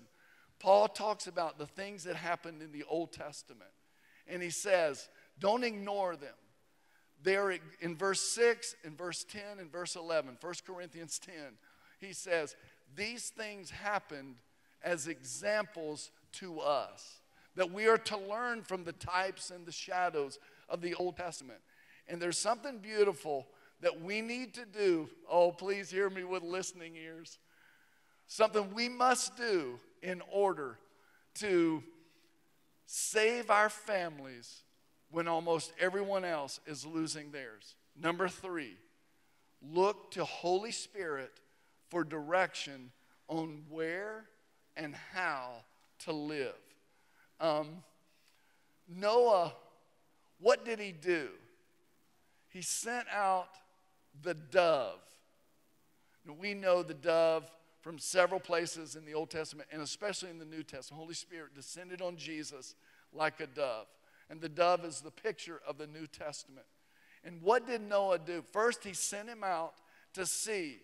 [0.59, 3.71] Paul talks about the things that happened in the Old Testament.
[4.27, 5.09] And he says,
[5.39, 6.35] don't ignore them.
[7.23, 11.33] They're in verse 6, in verse 10, and verse 11, 1 Corinthians 10
[12.01, 12.55] he says,
[12.95, 14.35] These things happened
[14.83, 17.21] as examples to us,
[17.55, 21.59] that we are to learn from the types and the shadows of the Old Testament.
[22.07, 23.47] And there's something beautiful
[23.81, 25.09] that we need to do.
[25.29, 27.37] Oh, please hear me with listening ears.
[28.27, 30.77] Something we must do in order
[31.35, 31.83] to
[32.85, 34.63] save our families
[35.11, 37.75] when almost everyone else is losing theirs.
[37.99, 38.77] Number three,
[39.61, 41.31] look to Holy Spirit
[41.89, 42.91] for direction
[43.27, 44.25] on where
[44.77, 45.49] and how
[45.99, 46.55] to live.
[47.39, 47.83] Um,
[48.87, 49.53] Noah,
[50.39, 51.29] what did he do?
[52.49, 53.49] He sent out
[54.23, 54.99] the dove.
[56.25, 57.49] Now, we know the dove
[57.81, 61.01] from several places in the Old Testament and especially in the New Testament.
[61.01, 62.75] Holy Spirit descended on Jesus
[63.13, 63.87] like a dove.
[64.31, 66.65] And the dove is the picture of the New Testament.
[67.25, 68.41] And what did Noah do?
[68.53, 69.73] First, he sent him out
[70.13, 70.77] to see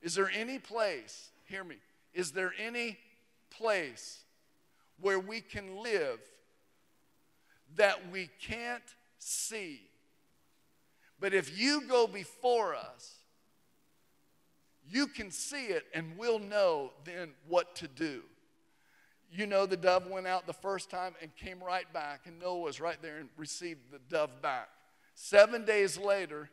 [0.00, 1.74] is there any place, hear me,
[2.14, 2.96] is there any
[3.50, 4.20] place
[5.00, 6.20] where we can live
[7.74, 8.80] that we can't
[9.18, 9.80] see?
[11.18, 13.16] But if you go before us,
[14.88, 18.22] you can see it and we'll know then what to do.
[19.30, 22.60] You know, the dove went out the first time and came right back, and Noah
[22.60, 24.68] was right there and received the dove back.
[25.14, 26.48] Seven days later,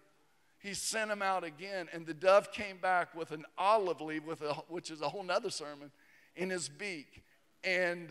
[0.59, 4.53] he sent him out again, and the dove came back with an olive leaf, a,
[4.67, 5.91] which is a whole nother sermon,
[6.36, 7.23] in his beak.
[7.63, 8.09] And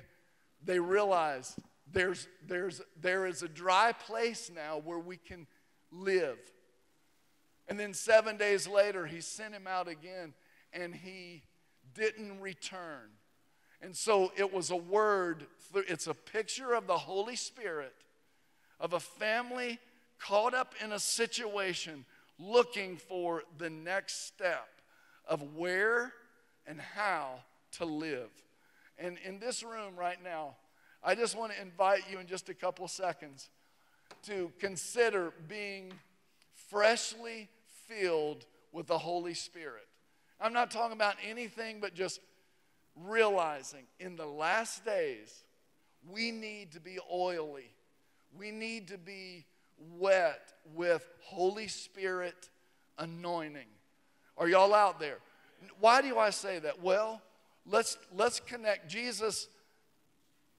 [0.65, 1.59] they realized
[1.93, 5.47] there's, there's, there is a dry place now where we can
[5.91, 6.39] live.
[7.69, 10.33] And then seven days later, he sent him out again,
[10.73, 11.43] and he
[11.95, 13.11] didn't return.
[13.85, 17.93] And so it was a word, it's a picture of the Holy Spirit,
[18.81, 19.79] of a family
[20.19, 22.07] caught up in a situation
[22.39, 24.69] looking for the next step
[25.29, 26.15] of where
[26.67, 27.41] and how
[27.73, 28.31] to live.
[28.99, 30.57] And in this room right now,
[31.03, 33.51] I just want to invite you in just a couple seconds
[34.23, 35.93] to consider being
[36.71, 37.51] freshly
[37.87, 39.87] filled with the Holy Spirit.
[40.41, 42.21] I'm not talking about anything but just
[43.03, 45.45] realizing in the last days,
[46.09, 47.73] we need to be oily.
[48.37, 49.47] We need to be
[49.99, 52.51] wet with Holy Spirit
[52.99, 53.69] anointing.
[54.37, 55.19] Are y'all out there?
[55.81, 56.83] Why do I say that?
[56.83, 57.23] Well,
[57.67, 59.49] let's let's connect Jesus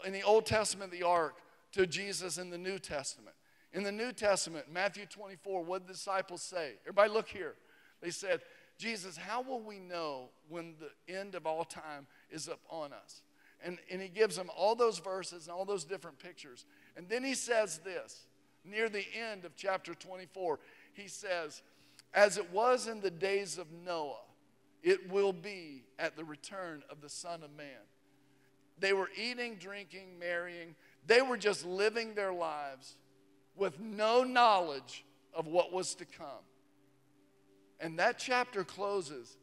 [0.03, 1.35] in the Old Testament, the ark,
[1.73, 3.35] to Jesus in the New Testament.
[3.73, 6.73] In the New Testament, Matthew 24, what the disciples say?
[6.83, 7.55] Everybody look here.
[8.01, 8.41] They said,
[8.77, 13.21] Jesus, how will we know when the end of all time is upon us?
[13.63, 16.65] And, and he gives them all those verses and all those different pictures.
[16.95, 18.25] And then he says this
[18.63, 20.59] near the end of chapter 24.
[20.93, 21.61] He says,
[22.13, 24.17] As it was in the days of Noah,
[24.83, 27.67] it will be at the return of the Son of Man.
[28.79, 30.75] They were eating, drinking, marrying.
[31.07, 32.95] They were just living their lives
[33.55, 36.43] with no knowledge of what was to come.
[37.79, 39.37] And that chapter closes,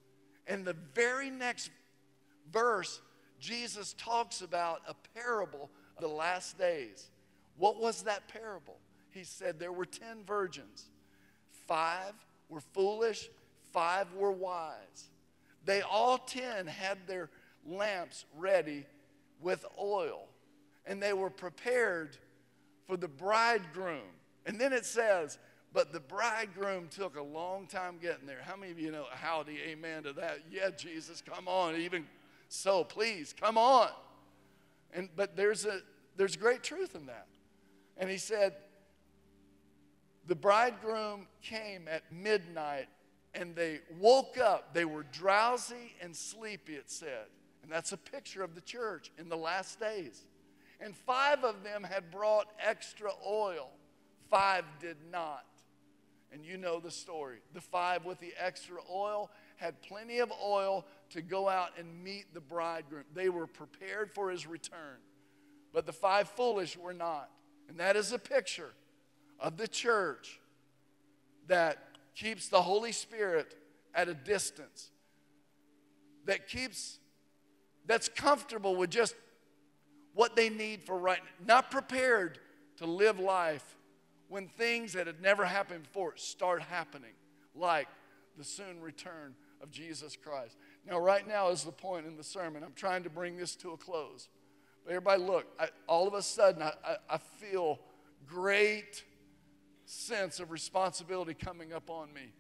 [0.47, 1.71] and the very next
[2.51, 3.01] verse,
[3.39, 7.11] Jesus talks about a parable of the last days.
[7.57, 8.79] What was that parable?
[9.11, 10.87] He said there were 10 virgins,
[11.67, 12.15] five
[12.49, 13.29] were foolish,
[13.73, 15.11] five were wise.
[15.65, 17.31] They all 10 had their
[17.67, 18.87] lamps ready
[19.41, 20.29] with oil,
[20.87, 22.17] and they were prepared
[22.87, 24.01] for the bridegroom.
[24.47, 25.39] And then it says,
[25.73, 28.41] but the bridegroom took a long time getting there.
[28.45, 30.41] How many of you know howdy, amen to that?
[30.51, 31.77] Yeah, Jesus, come on.
[31.77, 32.05] Even
[32.53, 33.89] so, please, come on.
[34.93, 35.81] And but there's a
[36.19, 37.27] there's great truth in that.
[37.97, 38.53] And he said,
[40.27, 42.89] the bridegroom came at midnight
[43.35, 44.75] and they woke up.
[44.75, 47.27] They were drowsy and sleepy, it said.
[47.63, 50.27] And that's a picture of the church in the last days.
[50.79, 53.71] And five of them had brought extra oil,
[54.29, 55.47] five did not.
[56.33, 57.39] And you know the story.
[57.55, 62.33] The five with the extra oil had plenty of oil to go out and meet
[62.35, 63.05] the bridegroom.
[63.15, 64.99] They were prepared for his return.
[65.73, 67.31] But the five foolish were not.
[67.69, 68.73] And that is a picture
[69.41, 70.41] of the church
[71.49, 71.79] that
[72.15, 73.55] keeps the Holy Spirit
[73.95, 74.91] at a distance,
[76.27, 76.99] that keeps,
[77.87, 79.15] that's comfortable with just
[80.15, 82.39] what they need for right now, not prepared
[82.79, 83.77] to live life
[84.29, 87.13] when things that had never happened before start happening,
[87.55, 87.89] like
[88.39, 90.57] the soon return of Jesus Christ.
[90.87, 92.65] Now, right now is the point in the sermon.
[92.65, 94.29] I'm trying to bring this to a close.
[94.85, 97.79] But everybody, look, I, all of a sudden, I, I, I feel
[98.27, 99.05] great
[99.85, 102.33] sense of responsibility coming up on me.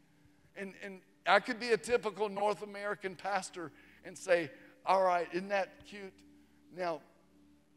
[0.57, 3.71] And, and I could be a typical North American pastor
[4.05, 4.51] and say,
[4.85, 6.13] All right, isn't that cute?
[6.77, 7.01] Now,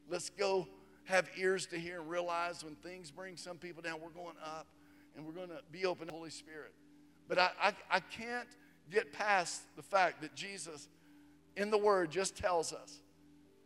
[0.09, 0.67] let's go
[1.05, 4.67] have ears to hear and realize when things bring some people down, we're going up
[5.15, 6.73] and we're going to be open to the Holy Spirit.
[7.27, 8.49] But I, I, I can't
[8.91, 10.87] get past the fact that Jesus
[11.55, 12.99] in the Word just tells us,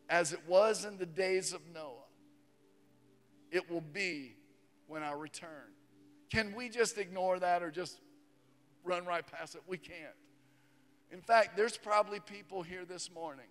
[0.10, 2.06] as it was in the days of Noah,
[3.52, 4.36] it will be
[4.88, 5.74] when I return.
[6.32, 8.00] Can we just ignore that or just
[8.84, 9.62] run right past it?
[9.68, 10.16] We can't.
[11.12, 13.48] In fact, there's probably people here this morning.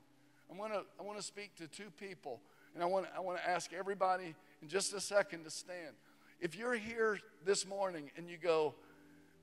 [0.51, 2.41] I want to I want to speak to two people
[2.75, 5.97] and I want, I want to ask everybody in just a second to stand.
[6.41, 8.75] If you're here this morning and you go,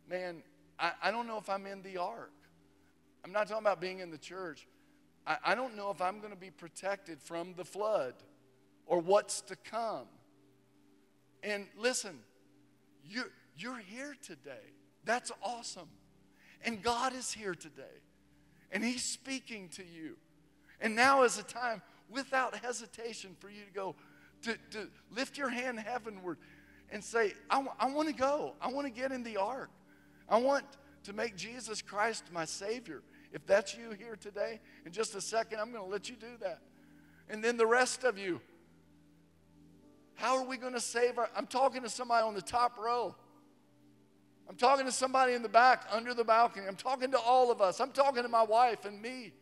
[0.10, 0.42] man,
[0.80, 2.32] I, I don't know if I'm in the ark.
[3.24, 4.68] I'm not talking about being in the church.
[5.26, 8.14] I, I don't know if I'm going to be protected from the flood
[8.86, 10.06] or what's to come.
[11.44, 12.20] And listen,
[13.04, 14.74] you're, you're here today.
[15.04, 15.90] That's awesome.
[16.64, 17.84] And God is here today.
[18.72, 20.18] And He's speaking to you.
[20.82, 23.96] And now is a time without hesitation for you to go,
[24.44, 26.38] to, to lift your hand heavenward
[26.92, 28.54] and say, I, w- I want to go.
[28.62, 29.70] I want to get in the ark.
[30.28, 30.66] I want
[31.04, 33.02] to make Jesus Christ my Savior.
[33.32, 36.38] If that's you here today, in just a second, I'm going to let you do
[36.42, 36.60] that.
[37.30, 38.42] And then the rest of you,
[40.16, 41.30] how are we going to save our?
[41.36, 43.16] I'm talking to somebody on the top row.
[44.48, 46.68] I'm talking to somebody in the back under the balcony.
[46.68, 47.80] I'm talking to all of us.
[47.80, 49.34] I'm talking to my wife and me.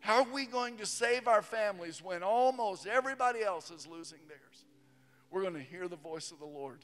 [0.00, 4.64] How are we going to save our families when almost everybody else is losing theirs?
[5.30, 6.78] We're going to hear the voice of the Lord.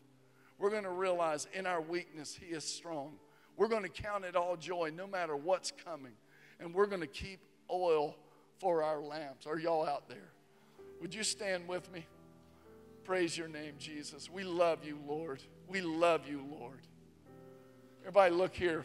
[0.59, 3.15] We're going to realize in our weakness, He is strong.
[3.57, 6.13] We're going to count it all joy no matter what's coming.
[6.61, 7.41] And we're going to keep
[7.71, 8.17] oil
[8.59, 9.47] for our lamps.
[9.47, 10.31] Are y'all out there?
[11.01, 12.07] Would you stand with me?
[13.05, 14.31] Praise your name, Jesus.
[14.31, 15.43] We love you, Lord.
[15.69, 16.81] We love you, Lord.
[18.03, 18.85] Everybody, look here.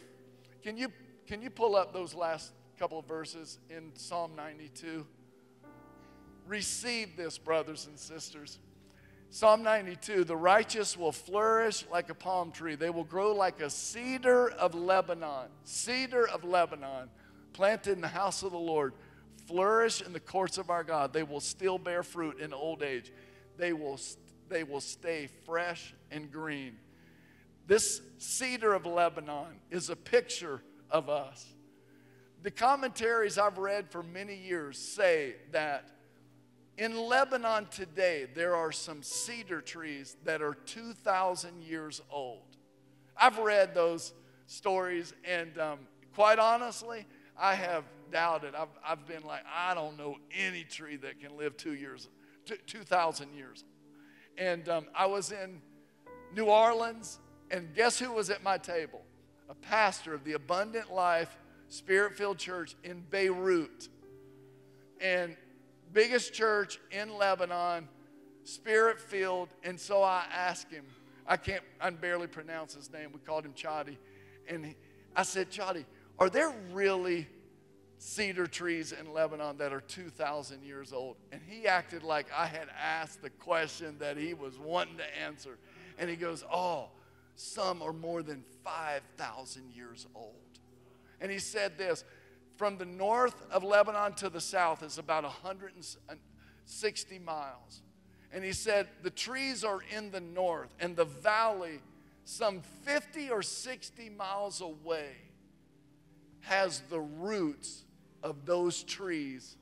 [0.62, 0.92] Can you,
[1.26, 5.06] can you pull up those last couple of verses in Psalm 92.
[6.46, 8.58] Receive this, brothers and sisters.
[9.32, 13.70] Psalm 92 The righteous will flourish like a palm tree, they will grow like a
[13.70, 15.48] cedar of Lebanon.
[15.64, 17.08] Cedar of Lebanon,
[17.52, 18.92] planted in the house of the Lord,
[19.46, 21.12] flourish in the courts of our God.
[21.12, 23.12] They will still bear fruit in old age.
[23.56, 24.00] They will,
[24.48, 26.76] they will stay fresh and green.
[27.68, 30.60] This cedar of Lebanon is a picture
[30.90, 31.46] of us.
[32.42, 35.88] The commentaries I've read for many years say that
[36.80, 42.56] in Lebanon today, there are some cedar trees that are 2,000 years old.
[43.14, 44.14] I've read those
[44.46, 45.80] stories, and um,
[46.14, 47.04] quite honestly,
[47.38, 48.54] I have doubted.
[48.54, 52.08] I've, I've been like, I don't know any tree that can live two years,
[52.66, 53.62] 2,000 years.
[54.38, 55.60] And um, I was in
[56.34, 57.18] New Orleans,
[57.50, 59.02] and guess who was at my table?
[59.50, 61.36] A pastor of the Abundant Life
[61.68, 63.90] Spirit filled church in Beirut.
[64.98, 65.36] And
[65.92, 67.88] biggest church in Lebanon,
[68.44, 69.48] spirit filled.
[69.62, 70.84] And so I asked him,
[71.26, 73.10] I can't, I barely pronounce his name.
[73.12, 73.96] We called him Chadi.
[74.48, 74.76] And he,
[75.14, 75.84] I said, Chadi,
[76.18, 77.26] are there really
[77.98, 81.16] cedar trees in Lebanon that are 2,000 years old?
[81.32, 85.58] And he acted like I had asked the question that he was wanting to answer.
[85.98, 86.88] And he goes, Oh,
[87.36, 90.34] some are more than 5,000 years old.
[91.20, 92.04] And he said this
[92.60, 97.80] from the north of Lebanon to the south is about 160 uh, miles.
[98.30, 101.80] And he said, The trees are in the north, and the valley,
[102.26, 105.12] some 50 or 60 miles away,
[106.40, 107.86] has the roots
[108.22, 109.56] of those trees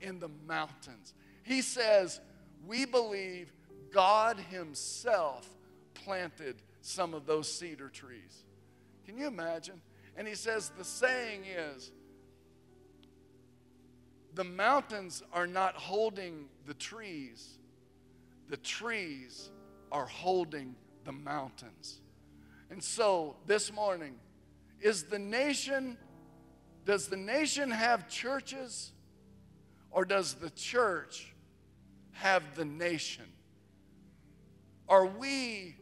[0.00, 1.12] in the mountains.
[1.42, 2.18] He says,
[2.66, 3.52] We believe
[3.92, 5.46] God Himself
[5.92, 8.44] planted some of those cedar trees.
[9.04, 9.82] Can you imagine?
[10.16, 11.92] And he says, The saying is,
[14.34, 17.58] the mountains are not holding the trees,
[18.48, 19.50] the trees
[19.90, 20.74] are holding
[21.04, 22.00] the mountains.
[22.70, 24.14] And so this morning,
[24.80, 25.96] is the nation,
[26.84, 28.92] does the nation have churches
[29.90, 31.34] or does the church
[32.12, 33.24] have the nation?
[34.88, 35.76] Are we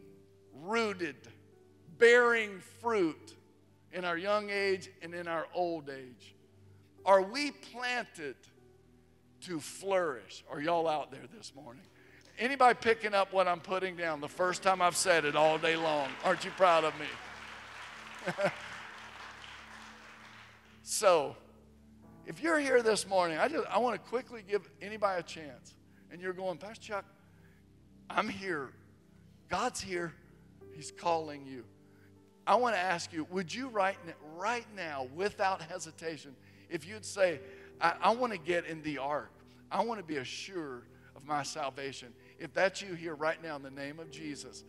[0.52, 1.16] rooted,
[1.98, 3.34] bearing fruit
[3.92, 6.35] in our young age and in our old age?
[7.06, 8.34] Are we planted
[9.42, 10.44] to flourish?
[10.50, 11.84] Are y'all out there this morning?
[12.36, 15.76] Anybody picking up what I'm putting down the first time I've said it all day
[15.76, 16.08] long?
[16.24, 17.06] Aren't you proud of me?
[20.82, 21.36] so,
[22.26, 25.74] if you're here this morning, I just I want to quickly give anybody a chance.
[26.10, 27.04] And you're going, Pastor Chuck,
[28.10, 28.70] I'm here.
[29.48, 30.12] God's here.
[30.74, 31.64] He's calling you.
[32.46, 33.96] I want to ask you, would you right,
[34.36, 36.34] right now, without hesitation,
[36.68, 37.40] if you'd say,
[37.80, 39.32] I, I want to get in the ark,
[39.70, 42.08] I want to be assured of my salvation.
[42.38, 44.64] If that's you here right now in the name of Jesus,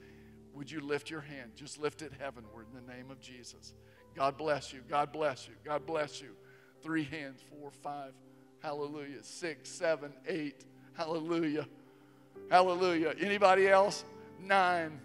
[0.54, 1.52] would you lift your hand?
[1.56, 3.74] Just lift it heavenward in the name of Jesus.
[4.16, 4.82] God bless you.
[4.90, 5.54] God bless you.
[5.64, 6.30] God bless you.
[6.82, 8.14] Three hands, four, five.
[8.60, 9.24] Hallelujah.
[9.24, 10.66] Six, seven, eight.
[10.94, 11.68] Hallelujah.
[12.50, 13.14] Hallelujah.
[13.20, 14.04] Anybody else?
[14.42, 15.00] Nine.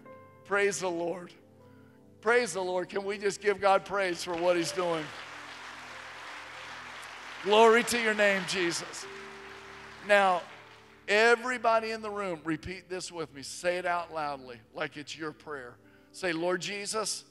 [0.45, 1.31] Praise the Lord.
[2.21, 2.89] Praise the Lord.
[2.89, 5.03] Can we just give God praise for what He's doing?
[7.43, 9.05] Glory to your name, Jesus.
[10.07, 10.41] Now,
[11.09, 13.43] everybody in the room, repeat this with me.
[13.43, 15.73] Say it out loudly, like it's your prayer.
[16.13, 17.25] Say, Lord Jesus,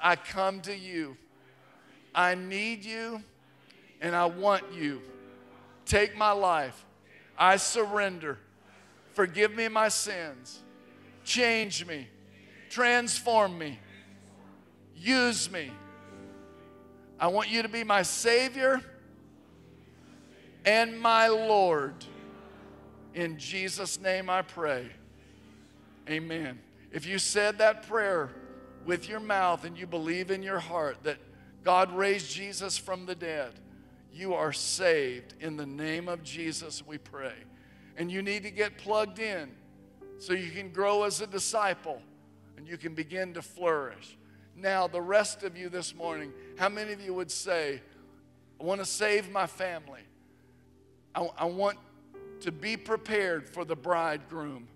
[0.00, 1.16] I come to you.
[2.14, 3.24] I need you
[4.00, 5.02] and I want you.
[5.84, 6.84] Take my life.
[7.36, 8.38] I surrender.
[9.14, 10.60] Forgive me my sins.
[11.24, 12.06] Change me.
[12.70, 13.80] Transform me.
[14.94, 15.72] Use me.
[17.18, 18.80] I want you to be my Savior
[20.64, 21.94] and my Lord.
[23.14, 24.88] In Jesus' name I pray.
[26.08, 26.58] Amen.
[26.92, 28.30] If you said that prayer
[28.84, 31.18] with your mouth and you believe in your heart that
[31.62, 33.52] God raised Jesus from the dead,
[34.12, 35.34] you are saved.
[35.40, 37.34] In the name of Jesus, we pray.
[37.96, 39.50] And you need to get plugged in
[40.18, 42.00] so you can grow as a disciple
[42.56, 44.16] and you can begin to flourish.
[44.56, 47.80] Now, the rest of you this morning, how many of you would say,
[48.60, 50.02] I want to save my family?
[51.14, 51.78] I, I want
[52.40, 54.68] to be prepared for the bridegroom.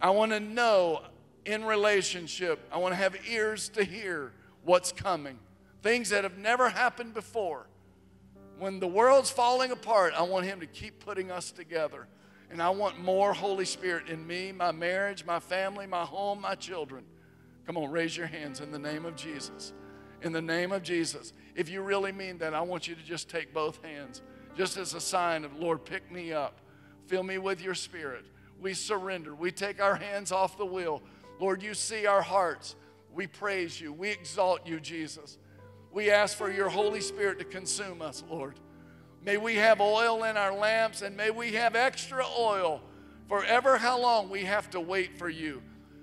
[0.00, 1.02] I want to know
[1.44, 4.32] in relationship, I want to have ears to hear
[4.64, 5.38] what's coming,
[5.82, 7.66] things that have never happened before.
[8.58, 12.06] When the world's falling apart, I want Him to keep putting us together.
[12.50, 16.54] And I want more Holy Spirit in me, my marriage, my family, my home, my
[16.54, 17.04] children.
[17.66, 19.72] Come on, raise your hands in the name of Jesus.
[20.20, 21.32] In the name of Jesus.
[21.56, 24.20] If you really mean that, I want you to just take both hands
[24.56, 26.60] just as a sign of, Lord, pick me up.
[27.06, 28.24] Fill me with your spirit.
[28.60, 29.34] We surrender.
[29.34, 31.02] We take our hands off the wheel.
[31.40, 32.76] Lord, you see our hearts.
[33.12, 33.92] We praise you.
[33.92, 35.38] We exalt you, Jesus.
[35.92, 38.58] We ask for your Holy Spirit to consume us, Lord.
[39.24, 42.80] May we have oil in our lamps and may we have extra oil
[43.28, 45.62] forever how long we have to wait for you.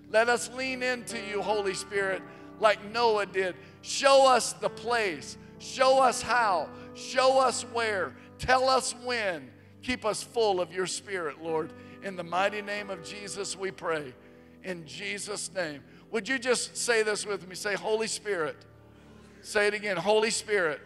[0.09, 2.21] Let us lean into you, Holy Spirit,
[2.59, 3.55] like Noah did.
[3.81, 9.51] Show us the place, show us how, show us where, Tell us when.
[9.83, 11.71] Keep us full of your spirit, Lord.
[12.03, 14.13] In the mighty name of Jesus, we pray.
[14.63, 15.83] In Jesus' name.
[16.11, 17.55] Would you just say this with me?
[17.55, 18.55] Say, Holy Spirit.
[19.41, 19.95] Say it again.
[19.97, 20.81] Holy Spirit,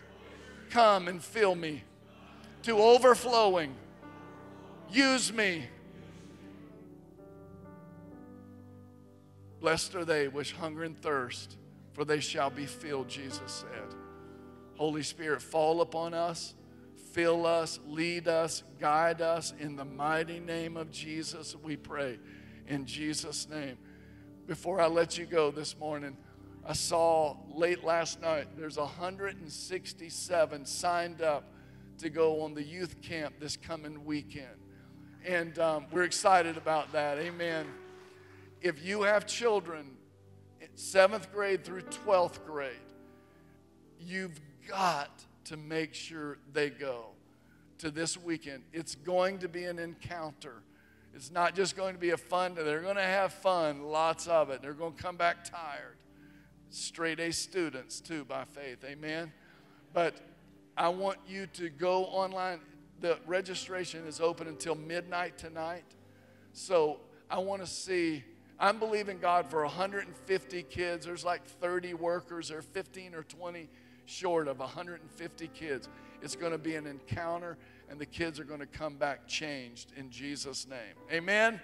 [0.70, 1.84] come and fill me.
[2.64, 3.76] to overflowing.
[4.92, 5.64] Use me.
[9.60, 11.58] Blessed are they which hunger and thirst,
[11.94, 13.96] for they shall be filled, Jesus said.
[14.78, 16.54] Holy Spirit, fall upon us,
[17.14, 19.54] fill us, lead us, guide us.
[19.60, 22.18] In the mighty name of Jesus, we pray.
[22.68, 23.78] In Jesus' name.
[24.48, 26.18] Before I let you go this morning,
[26.66, 31.54] I saw late last night there's 167 signed up
[32.00, 34.58] to go on the youth camp this coming weekend.
[35.26, 37.20] And um, we're excited about that.
[37.20, 37.68] Amen.
[38.60, 39.98] If you have children,
[40.74, 42.72] seventh grade through 12th grade,
[44.00, 47.08] you've got to make sure they go
[47.80, 48.64] to this weekend.
[48.72, 50.62] It's going to be an encounter.
[51.14, 54.50] It's not just going to be a fun, they're going to have fun, lots of
[54.50, 54.62] it.
[54.62, 55.98] They're going to come back tired.
[56.70, 58.84] Straight A students, too, by faith.
[58.84, 59.32] Amen.
[59.94, 60.16] But
[60.76, 62.62] I want you to go online.
[63.00, 65.86] The registration is open until midnight tonight.
[66.54, 68.24] So I want to see.
[68.60, 71.06] I'm believing God for 150 kids.
[71.06, 73.70] There's like 30 workers or 15 or 20
[74.06, 75.90] short of 150 kids.
[76.22, 77.58] It's going to be an encounter,
[77.90, 80.96] and the kids are going to come back changed in Jesus' name.
[81.12, 81.60] Amen.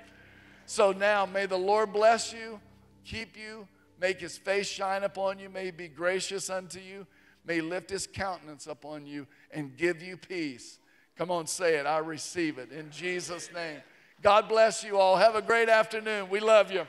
[0.65, 2.59] So now, may the Lord bless you,
[3.05, 3.67] keep you,
[3.99, 7.07] make his face shine upon you, may he be gracious unto you,
[7.45, 10.79] may he lift his countenance upon you, and give you peace.
[11.17, 11.85] Come on, say it.
[11.85, 13.81] I receive it in Jesus' name.
[14.21, 15.17] God bless you all.
[15.17, 16.29] Have a great afternoon.
[16.29, 16.85] We love you.